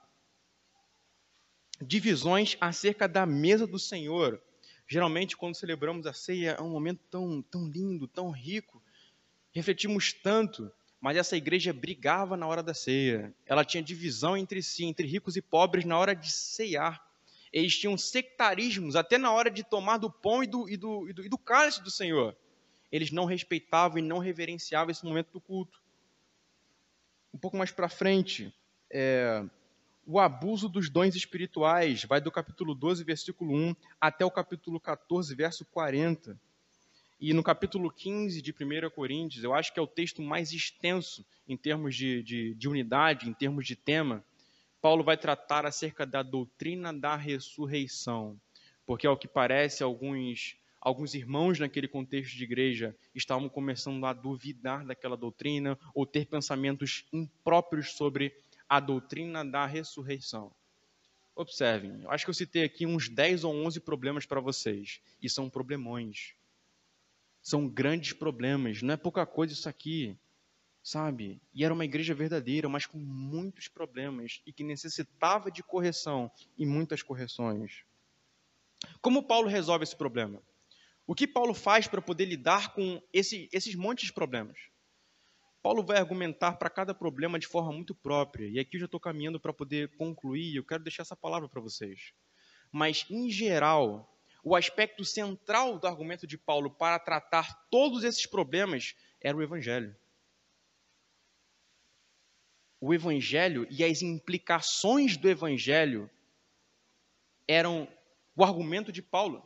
Divisões 1.80 2.54
acerca 2.60 3.08
da 3.08 3.24
mesa 3.24 3.66
do 3.66 3.78
Senhor. 3.78 4.38
Geralmente, 4.86 5.34
quando 5.34 5.54
celebramos 5.54 6.06
a 6.06 6.12
ceia, 6.12 6.56
é 6.58 6.60
um 6.60 6.68
momento 6.68 7.00
tão, 7.10 7.40
tão 7.40 7.66
lindo, 7.66 8.06
tão 8.06 8.30
rico. 8.30 8.82
Refletimos 9.52 10.12
tanto, 10.12 10.70
mas 11.00 11.16
essa 11.16 11.34
igreja 11.34 11.72
brigava 11.72 12.36
na 12.36 12.46
hora 12.46 12.62
da 12.62 12.74
ceia. 12.74 13.34
Ela 13.46 13.64
tinha 13.64 13.82
divisão 13.82 14.36
entre 14.36 14.62
si, 14.62 14.84
entre 14.84 15.06
ricos 15.06 15.34
e 15.34 15.40
pobres, 15.40 15.86
na 15.86 15.98
hora 15.98 16.14
de 16.14 16.30
ceiar. 16.30 17.10
Eles 17.52 17.76
tinham 17.76 17.98
sectarismos 17.98 18.96
até 18.96 19.18
na 19.18 19.30
hora 19.30 19.50
de 19.50 19.62
tomar 19.62 19.98
do 19.98 20.10
pão 20.10 20.42
e 20.42 20.46
do, 20.46 20.68
e 20.68 20.76
do, 20.76 21.08
e 21.08 21.12
do, 21.12 21.24
e 21.26 21.28
do 21.28 21.38
cálice 21.38 21.82
do 21.82 21.90
Senhor. 21.90 22.36
Eles 22.90 23.10
não 23.10 23.24
respeitavam 23.24 23.98
e 23.98 24.02
não 24.02 24.18
reverenciavam 24.18 24.90
esse 24.90 25.04
momento 25.04 25.30
do 25.32 25.40
culto 25.40 25.82
um 27.32 27.38
pouco 27.38 27.56
mais 27.56 27.70
para 27.70 27.88
frente, 27.88 28.52
é, 28.90 29.42
o 30.06 30.20
abuso 30.20 30.68
dos 30.68 30.90
dons 30.90 31.14
espirituais, 31.16 32.04
vai 32.04 32.20
do 32.20 32.30
capítulo 32.30 32.74
12, 32.74 33.02
versículo 33.04 33.54
1, 33.54 33.74
até 34.00 34.24
o 34.24 34.30
capítulo 34.30 34.78
14, 34.78 35.34
verso 35.34 35.64
40. 35.64 36.38
E 37.18 37.32
no 37.32 37.42
capítulo 37.42 37.90
15 37.90 38.42
de 38.42 38.52
1 38.52 38.90
Coríntios, 38.90 39.44
eu 39.44 39.54
acho 39.54 39.72
que 39.72 39.78
é 39.78 39.82
o 39.82 39.86
texto 39.86 40.20
mais 40.20 40.52
extenso 40.52 41.24
em 41.48 41.56
termos 41.56 41.94
de, 41.94 42.22
de, 42.22 42.54
de 42.54 42.68
unidade, 42.68 43.28
em 43.28 43.32
termos 43.32 43.64
de 43.64 43.76
tema, 43.76 44.24
Paulo 44.82 45.04
vai 45.04 45.16
tratar 45.16 45.64
acerca 45.64 46.04
da 46.04 46.24
doutrina 46.24 46.92
da 46.92 47.14
ressurreição. 47.14 48.38
Porque, 48.84 49.06
ao 49.06 49.16
que 49.16 49.28
parece, 49.28 49.82
alguns 49.82 50.56
alguns 50.80 51.14
irmãos 51.14 51.60
naquele 51.60 51.86
contexto 51.86 52.36
de 52.36 52.42
igreja 52.42 52.96
estavam 53.14 53.48
começando 53.48 54.04
a 54.04 54.12
duvidar 54.12 54.84
daquela 54.84 55.16
doutrina 55.16 55.78
ou 55.94 56.04
ter 56.04 56.26
pensamentos 56.26 57.06
impróprios 57.12 57.92
sobre 57.92 58.34
a 58.68 58.80
doutrina 58.80 59.44
da 59.44 59.64
ressurreição. 59.64 60.52
Observem, 61.36 62.02
eu 62.02 62.10
acho 62.10 62.24
que 62.24 62.30
eu 62.30 62.34
citei 62.34 62.64
aqui 62.64 62.84
uns 62.84 63.08
10 63.08 63.44
ou 63.44 63.54
11 63.64 63.78
problemas 63.78 64.26
para 64.26 64.40
vocês, 64.40 65.00
e 65.22 65.30
são 65.30 65.48
problemões. 65.48 66.34
São 67.40 67.68
grandes 67.68 68.12
problemas, 68.12 68.82
não 68.82 68.94
é 68.94 68.96
pouca 68.96 69.24
coisa 69.24 69.52
isso 69.52 69.68
aqui, 69.68 70.18
sabe? 70.82 71.40
E 71.54 71.64
era 71.64 71.72
uma 71.72 71.84
igreja 71.84 72.14
verdadeira, 72.14 72.68
mas 72.68 72.86
com 72.86 72.98
muitos 72.98 73.68
problemas 73.68 74.42
e 74.46 74.52
que 74.52 74.64
necessitava 74.64 75.50
de 75.50 75.62
correção 75.62 76.30
e 76.58 76.66
muitas 76.66 77.02
correções. 77.02 77.84
Como 79.00 79.22
Paulo 79.22 79.48
resolve 79.48 79.84
esse 79.84 79.96
problema? 79.96 80.42
O 81.06 81.14
que 81.14 81.26
Paulo 81.26 81.54
faz 81.54 81.86
para 81.86 82.02
poder 82.02 82.24
lidar 82.24 82.74
com 82.74 83.00
esse, 83.12 83.48
esses 83.52 83.74
montes 83.74 84.06
de 84.06 84.12
problemas? 84.12 84.58
Paulo 85.62 85.84
vai 85.84 85.98
argumentar 85.98 86.56
para 86.56 86.68
cada 86.68 86.92
problema 86.92 87.38
de 87.38 87.46
forma 87.46 87.72
muito 87.72 87.94
própria, 87.94 88.48
e 88.48 88.58
aqui 88.58 88.76
eu 88.76 88.80
já 88.80 88.86
estou 88.86 88.98
caminhando 88.98 89.38
para 89.38 89.52
poder 89.52 89.96
concluir, 89.96 90.56
eu 90.56 90.64
quero 90.64 90.82
deixar 90.82 91.02
essa 91.02 91.14
palavra 91.14 91.48
para 91.48 91.60
vocês. 91.60 92.12
Mas, 92.72 93.06
em 93.08 93.30
geral, 93.30 94.12
o 94.42 94.56
aspecto 94.56 95.04
central 95.04 95.78
do 95.78 95.86
argumento 95.86 96.26
de 96.26 96.36
Paulo 96.36 96.68
para 96.68 96.98
tratar 96.98 97.68
todos 97.70 98.02
esses 98.02 98.26
problemas 98.26 98.96
era 99.20 99.36
o 99.36 99.42
Evangelho. 99.42 99.94
O 102.84 102.92
Evangelho 102.92 103.64
e 103.70 103.84
as 103.84 104.02
implicações 104.02 105.16
do 105.16 105.30
Evangelho 105.30 106.10
eram 107.46 107.86
o 108.34 108.42
argumento 108.42 108.90
de 108.90 109.00
Paulo 109.00 109.40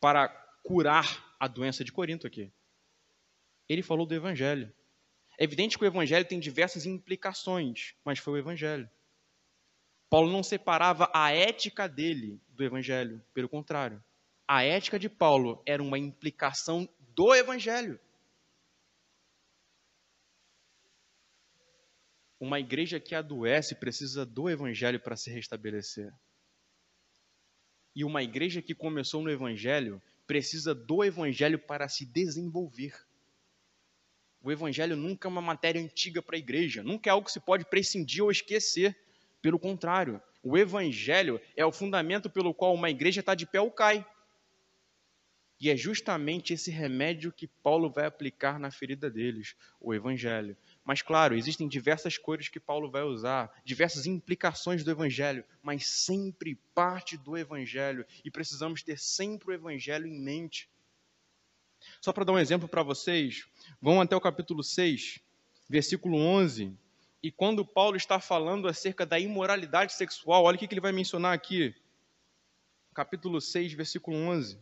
para 0.00 0.30
curar 0.64 1.36
a 1.38 1.46
doença 1.46 1.84
de 1.84 1.92
Corinto 1.92 2.26
aqui. 2.26 2.50
Ele 3.68 3.82
falou 3.82 4.06
do 4.06 4.14
Evangelho. 4.14 4.72
É 5.38 5.44
evidente 5.44 5.76
que 5.76 5.84
o 5.84 5.86
Evangelho 5.86 6.24
tem 6.24 6.40
diversas 6.40 6.86
implicações, 6.86 7.94
mas 8.02 8.18
foi 8.18 8.32
o 8.32 8.38
Evangelho. 8.38 8.88
Paulo 10.08 10.32
não 10.32 10.42
separava 10.42 11.10
a 11.12 11.30
ética 11.30 11.86
dele 11.86 12.40
do 12.48 12.64
Evangelho, 12.64 13.22
pelo 13.34 13.50
contrário. 13.50 14.02
A 14.48 14.64
ética 14.64 14.98
de 14.98 15.10
Paulo 15.10 15.62
era 15.66 15.82
uma 15.82 15.98
implicação 15.98 16.88
do 17.14 17.34
Evangelho. 17.34 18.00
Uma 22.42 22.58
igreja 22.58 22.98
que 22.98 23.14
adoece 23.14 23.72
precisa 23.72 24.26
do 24.26 24.50
Evangelho 24.50 24.98
para 24.98 25.14
se 25.14 25.30
restabelecer. 25.30 26.12
E 27.94 28.02
uma 28.02 28.20
igreja 28.20 28.60
que 28.60 28.74
começou 28.74 29.22
no 29.22 29.30
Evangelho 29.30 30.02
precisa 30.26 30.74
do 30.74 31.04
Evangelho 31.04 31.56
para 31.56 31.88
se 31.88 32.04
desenvolver. 32.04 32.96
O 34.42 34.50
Evangelho 34.50 34.96
nunca 34.96 35.28
é 35.28 35.30
uma 35.30 35.40
matéria 35.40 35.80
antiga 35.80 36.20
para 36.20 36.34
a 36.34 36.38
igreja, 36.40 36.82
nunca 36.82 37.08
é 37.08 37.12
algo 37.12 37.26
que 37.26 37.32
se 37.32 37.38
pode 37.38 37.64
prescindir 37.64 38.24
ou 38.24 38.30
esquecer. 38.32 38.98
Pelo 39.40 39.56
contrário, 39.56 40.20
o 40.42 40.58
Evangelho 40.58 41.40
é 41.56 41.64
o 41.64 41.70
fundamento 41.70 42.28
pelo 42.28 42.52
qual 42.52 42.74
uma 42.74 42.90
igreja 42.90 43.20
está 43.20 43.36
de 43.36 43.46
pé 43.46 43.60
ou 43.60 43.70
cai. 43.70 44.04
E 45.60 45.70
é 45.70 45.76
justamente 45.76 46.52
esse 46.52 46.72
remédio 46.72 47.30
que 47.30 47.46
Paulo 47.46 47.88
vai 47.88 48.04
aplicar 48.04 48.58
na 48.58 48.72
ferida 48.72 49.08
deles, 49.08 49.54
o 49.80 49.94
Evangelho. 49.94 50.56
Mas, 50.84 51.00
claro, 51.00 51.36
existem 51.36 51.68
diversas 51.68 52.18
cores 52.18 52.48
que 52.48 52.58
Paulo 52.58 52.90
vai 52.90 53.02
usar, 53.02 53.52
diversas 53.64 54.04
implicações 54.04 54.82
do 54.82 54.90
Evangelho, 54.90 55.44
mas 55.62 55.86
sempre 55.86 56.56
parte 56.74 57.16
do 57.16 57.36
Evangelho. 57.36 58.04
E 58.24 58.30
precisamos 58.30 58.82
ter 58.82 58.98
sempre 58.98 59.50
o 59.50 59.52
Evangelho 59.52 60.06
em 60.06 60.20
mente. 60.20 60.68
Só 62.00 62.12
para 62.12 62.24
dar 62.24 62.32
um 62.32 62.38
exemplo 62.38 62.68
para 62.68 62.82
vocês, 62.82 63.46
vão 63.80 64.00
até 64.00 64.16
o 64.16 64.20
capítulo 64.20 64.62
6, 64.62 65.20
versículo 65.68 66.16
11. 66.18 66.76
E 67.22 67.30
quando 67.30 67.64
Paulo 67.64 67.96
está 67.96 68.18
falando 68.18 68.66
acerca 68.66 69.06
da 69.06 69.18
imoralidade 69.18 69.92
sexual, 69.92 70.44
olha 70.44 70.56
o 70.56 70.58
que 70.58 70.72
ele 70.72 70.80
vai 70.80 70.92
mencionar 70.92 71.32
aqui. 71.32 71.72
Capítulo 72.92 73.40
6, 73.40 73.72
versículo 73.74 74.16
11. 74.16 74.58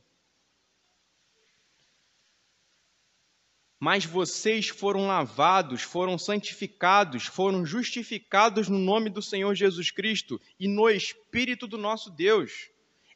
Mas 3.81 4.05
vocês 4.05 4.69
foram 4.69 5.07
lavados, 5.07 5.81
foram 5.81 6.19
santificados, 6.19 7.25
foram 7.25 7.65
justificados 7.65 8.69
no 8.69 8.79
nome 8.79 9.09
do 9.09 9.23
Senhor 9.23 9.55
Jesus 9.55 9.91
Cristo 9.91 10.39
e 10.61 10.69
no 10.69 10.91
Espírito 10.91 11.67
do 11.67 11.79
nosso 11.79 12.11
Deus. 12.11 12.69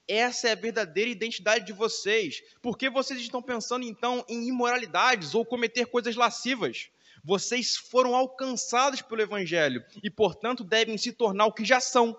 Essa 0.08 0.48
é 0.48 0.52
a 0.52 0.56
verdadeira 0.56 1.10
identidade 1.10 1.66
de 1.66 1.72
vocês. 1.74 2.42
Por 2.62 2.78
que 2.78 2.88
vocês 2.88 3.20
estão 3.20 3.42
pensando 3.42 3.84
então 3.84 4.24
em 4.26 4.48
imoralidades 4.48 5.34
ou 5.34 5.44
cometer 5.44 5.86
coisas 5.86 6.16
lascivas? 6.16 6.88
Vocês 7.22 7.76
foram 7.76 8.14
alcançados 8.14 9.02
pelo 9.02 9.22
Evangelho 9.22 9.84
e, 10.02 10.10
portanto, 10.10 10.64
devem 10.64 10.96
se 10.96 11.12
tornar 11.12 11.46
o 11.46 11.52
que 11.52 11.64
já 11.64 11.80
são 11.80 12.16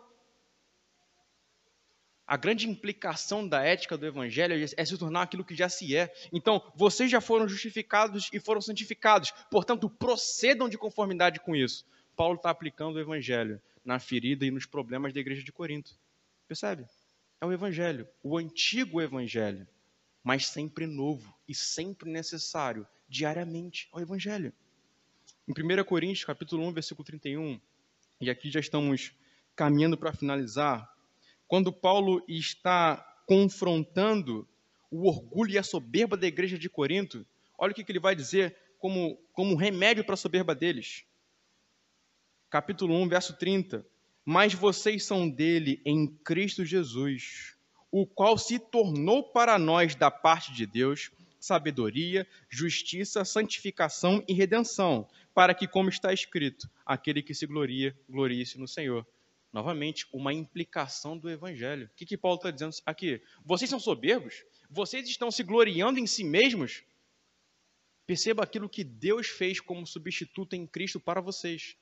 a 2.27 2.37
grande 2.37 2.67
implicação 2.67 3.47
da 3.47 3.61
ética 3.61 3.97
do 3.97 4.05
evangelho 4.05 4.55
é 4.75 4.85
se 4.85 4.97
tornar 4.97 5.23
aquilo 5.23 5.45
que 5.45 5.55
já 5.55 5.69
se 5.69 5.95
é. 5.95 6.13
Então, 6.33 6.61
vocês 6.75 7.09
já 7.09 7.21
foram 7.21 7.47
justificados 7.47 8.29
e 8.33 8.39
foram 8.39 8.61
santificados, 8.61 9.31
portanto, 9.51 9.89
procedam 9.89 10.67
de 10.67 10.77
conformidade 10.77 11.39
com 11.39 11.55
isso. 11.55 11.85
Paulo 12.15 12.35
está 12.35 12.49
aplicando 12.49 12.95
o 12.95 12.99
evangelho 12.99 13.61
na 13.83 13.99
ferida 13.99 14.45
e 14.45 14.51
nos 14.51 14.65
problemas 14.65 15.13
da 15.13 15.19
igreja 15.19 15.43
de 15.43 15.51
Corinto. 15.51 15.95
Percebe? 16.47 16.85
É 17.39 17.45
o 17.45 17.51
evangelho, 17.51 18.07
o 18.23 18.37
antigo 18.37 19.01
evangelho, 19.01 19.67
mas 20.23 20.47
sempre 20.47 20.87
novo 20.87 21.35
e 21.47 21.53
sempre 21.53 22.09
necessário, 22.09 22.87
diariamente, 23.07 23.87
ao 23.91 24.01
evangelho. 24.01 24.51
Em 25.47 25.51
1 25.51 25.83
Coríntios, 25.83 26.25
capítulo 26.25 26.65
1, 26.67 26.73
versículo 26.73 27.05
31, 27.05 27.59
e 28.19 28.29
aqui 28.31 28.49
já 28.49 28.59
estamos 28.59 29.13
caminhando 29.55 29.97
para 29.97 30.13
finalizar, 30.13 30.94
quando 31.47 31.71
Paulo 31.71 32.23
está 32.27 32.97
confrontando 33.27 34.47
o 34.89 35.07
orgulho 35.07 35.51
e 35.51 35.57
a 35.57 35.63
soberba 35.63 36.15
da 36.15 36.27
igreja 36.27 36.57
de 36.57 36.69
Corinto, 36.69 37.25
olha 37.57 37.71
o 37.71 37.75
que, 37.75 37.85
ele 37.87 37.99
vai 37.99 38.15
dizer 38.15 38.55
como, 38.77 39.17
como 39.33 39.55
remédio 39.55 40.03
para 40.03 40.13
a 40.13 40.17
soberba 40.17 40.55
deles. 40.55 41.05
Capítulo 42.49 42.95
1, 42.95 43.09
verso 43.09 43.37
30. 43.37 43.85
Mas 44.23 44.53
vocês 44.53 45.03
são 45.03 45.29
dele 45.29 45.81
em 45.85 46.07
Cristo 46.07 46.65
Jesus, 46.65 47.55
o 47.91 48.07
qual 48.07 48.37
se 48.37 48.57
tornou 48.57 49.23
para 49.31 49.59
nós 49.59 49.95
da 49.95 50.09
parte 50.09 50.51
de 50.53 50.65
Deus 50.65 51.11
sabedoria, 51.45 52.27
justiça, 52.49 53.23
santificação 53.23 54.23
e 54.27 54.33
redenção, 54.33 55.07
para 55.33 55.53
que, 55.53 55.67
como 55.67 55.89
está 55.89 56.11
escrito, 56.11 56.67
aquele 56.85 57.21
que 57.21 57.35
se 57.35 57.45
gloria, 57.45 57.95
glorie-se 58.09 58.57
no 58.57 58.67
Senhor. 58.67 59.05
Novamente, 59.55 60.05
uma 60.11 60.33
implicação 60.33 61.17
do 61.17 61.29
Evangelho. 61.29 61.85
O 61.85 61.95
que, 61.95 62.05
que 62.05 62.17
Paulo 62.17 62.35
está 62.35 62.51
dizendo 62.51 62.75
aqui? 62.85 63.21
Vocês 63.45 63.69
são 63.69 63.79
soberbos? 63.79 64.43
Vocês 64.69 65.07
estão 65.07 65.31
se 65.31 65.43
gloriando 65.43 65.97
em 65.97 66.05
si 66.05 66.25
mesmos? 66.25 66.83
Perceba 68.05 68.43
aquilo 68.43 68.67
que 68.67 68.83
Deus 68.83 69.27
fez 69.27 69.61
como 69.61 69.87
substituto 69.87 70.57
em 70.57 70.67
Cristo 70.67 70.99
para 70.99 71.21
vocês. 71.21 71.77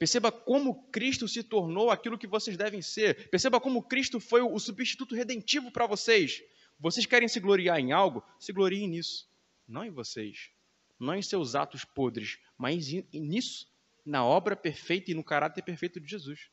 Perceba 0.00 0.32
como 0.32 0.82
Cristo 0.90 1.28
se 1.28 1.44
tornou 1.44 1.92
aquilo 1.92 2.18
que 2.18 2.26
vocês 2.26 2.56
devem 2.56 2.82
ser. 2.82 3.30
Perceba 3.30 3.60
como 3.60 3.80
Cristo 3.80 4.18
foi 4.18 4.40
o 4.40 4.58
substituto 4.58 5.14
redentivo 5.14 5.70
para 5.70 5.86
vocês. 5.86 6.42
Vocês 6.76 7.06
querem 7.06 7.28
se 7.28 7.38
gloriar 7.38 7.78
em 7.78 7.92
algo? 7.92 8.20
Se 8.36 8.52
gloriem 8.52 8.88
nisso. 8.88 9.30
Não 9.68 9.84
em 9.84 9.92
vocês. 9.92 10.50
Não 10.98 11.14
em 11.14 11.22
seus 11.22 11.54
atos 11.54 11.84
podres, 11.84 12.40
mas 12.58 12.88
nisso, 13.12 13.72
na 14.04 14.24
obra 14.24 14.56
perfeita 14.56 15.12
e 15.12 15.14
no 15.14 15.22
caráter 15.22 15.62
perfeito 15.62 16.00
de 16.00 16.10
Jesus. 16.10 16.52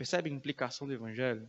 Percebe 0.00 0.30
a 0.30 0.32
implicação 0.32 0.86
do 0.86 0.94
Evangelho? 0.94 1.46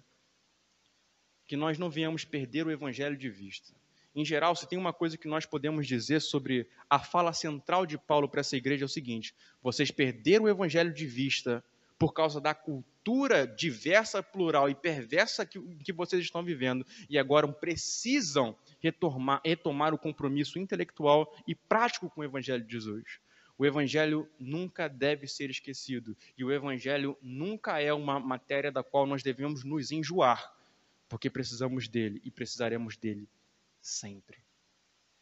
Que 1.47 1.56
nós 1.56 1.78
não 1.78 1.89
venhamos 1.89 2.26
perder 2.26 2.68
o 2.68 2.70
Evangelho 2.70 3.16
de 3.16 3.30
vista. 3.30 3.74
Em 4.14 4.26
geral, 4.26 4.54
se 4.58 4.68
tem 4.68 4.78
uma 4.78 4.91
coisa 4.91 5.18
que 5.18 5.26
nós 5.26 5.45
podemos 5.45 5.88
dizer 5.88 6.20
sobre 6.20 6.68
a 6.89 6.99
fala 6.99 7.32
central 7.32 7.86
de 7.86 7.97
Paulo 7.97 8.28
para 8.28 8.41
essa 8.41 8.58
igreja 8.58 8.84
é 8.84 8.88
o 8.88 8.89
seguinte: 8.89 9.34
vocês 9.64 9.89
perderam 9.89 10.43
o 10.43 10.49
evangelho 10.49 10.93
de 10.93 11.08
vista 11.08 11.64
por 11.97 12.12
causa 12.12 12.41
da 12.41 12.54
cultura 12.54 13.47
diversa, 13.47 14.22
plural 14.22 14.70
e 14.70 14.76
perversa 14.76 15.45
que, 15.45 15.58
que 15.78 15.93
vocês 15.93 16.22
estão 16.22 16.43
vivendo 16.43 16.86
e 17.10 17.18
agora 17.18 17.47
precisam 17.47 18.54
retomar, 18.82 19.39
retomar 19.45 19.93
o 19.93 19.97
compromisso 19.97 20.60
intelectual 20.60 21.34
e 21.47 21.56
prático 21.56 22.10
com 22.10 22.20
o 22.20 22.26
Evangelho 22.26 22.66
de 22.66 22.74
Jesus. 22.74 23.22
O 23.58 23.66
Evangelho 23.66 24.30
nunca 24.39 24.88
deve 24.88 25.28
ser 25.28 25.49
esquecido 25.49 26.18
e 26.38 26.43
o 26.43 26.52
Evangelho 26.52 27.18
nunca 27.22 27.80
é 27.80 27.93
uma 27.93 28.20
matéria 28.20 28.72
da 28.72 28.84
qual 28.84 29.06
nós 29.06 29.22
devemos 29.22 29.64
nos 29.64 29.91
enjoar, 29.91 30.54
porque 31.08 31.30
precisamos 31.30 31.88
dele 31.88 32.22
e 32.24 32.32
precisaremos 32.32 32.97
dele 32.97 33.30
sempre. 33.80 34.38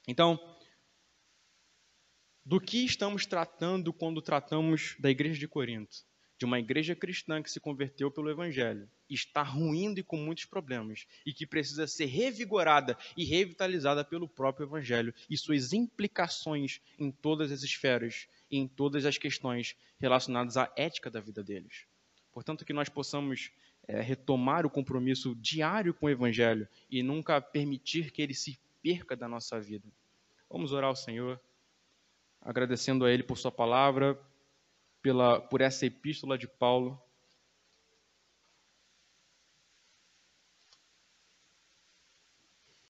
Então, 0.07 0.39
do 2.45 2.59
que 2.59 2.83
estamos 2.83 3.25
tratando 3.25 3.93
quando 3.93 4.21
tratamos 4.21 4.95
da 4.99 5.09
igreja 5.09 5.39
de 5.39 5.47
Corinto? 5.47 6.08
De 6.39 6.45
uma 6.45 6.57
igreja 6.57 6.95
cristã 6.95 7.43
que 7.43 7.51
se 7.51 7.59
converteu 7.59 8.09
pelo 8.09 8.29
Evangelho, 8.29 8.89
está 9.09 9.43
ruindo 9.43 9.99
e 9.99 10.03
com 10.03 10.15
muitos 10.15 10.45
problemas, 10.45 11.05
e 11.25 11.33
que 11.33 11.45
precisa 11.45 11.85
ser 11.85 12.05
revigorada 12.05 12.97
e 13.17 13.25
revitalizada 13.25 14.05
pelo 14.05 14.25
próprio 14.25 14.65
Evangelho 14.65 15.13
e 15.29 15.37
suas 15.37 15.73
implicações 15.73 16.79
em 16.97 17.11
todas 17.11 17.51
as 17.51 17.61
esferas 17.61 18.25
e 18.49 18.57
em 18.57 18.69
todas 18.69 19.05
as 19.05 19.17
questões 19.17 19.75
relacionadas 19.99 20.55
à 20.55 20.71
ética 20.77 21.11
da 21.11 21.19
vida 21.19 21.43
deles. 21.43 21.85
Portanto, 22.31 22.63
que 22.63 22.71
nós 22.71 22.87
possamos 22.87 23.51
é, 23.85 23.99
retomar 23.99 24.65
o 24.65 24.69
compromisso 24.69 25.35
diário 25.35 25.93
com 25.93 26.05
o 26.05 26.09
Evangelho 26.09 26.69
e 26.89 27.03
nunca 27.03 27.41
permitir 27.41 28.11
que 28.11 28.21
ele 28.21 28.33
se 28.33 28.57
perca 28.81 29.13
da 29.13 29.27
nossa 29.27 29.59
vida. 29.59 29.89
Vamos 30.49 30.71
orar 30.71 30.89
ao 30.89 30.95
Senhor, 30.95 31.37
agradecendo 32.41 33.03
a 33.03 33.11
Ele 33.11 33.23
por 33.23 33.37
Sua 33.37 33.51
palavra, 33.51 34.17
pela, 35.01 35.39
por 35.41 35.61
essa 35.61 35.85
epístola 35.85 36.37
de 36.37 36.47
Paulo 36.47 37.01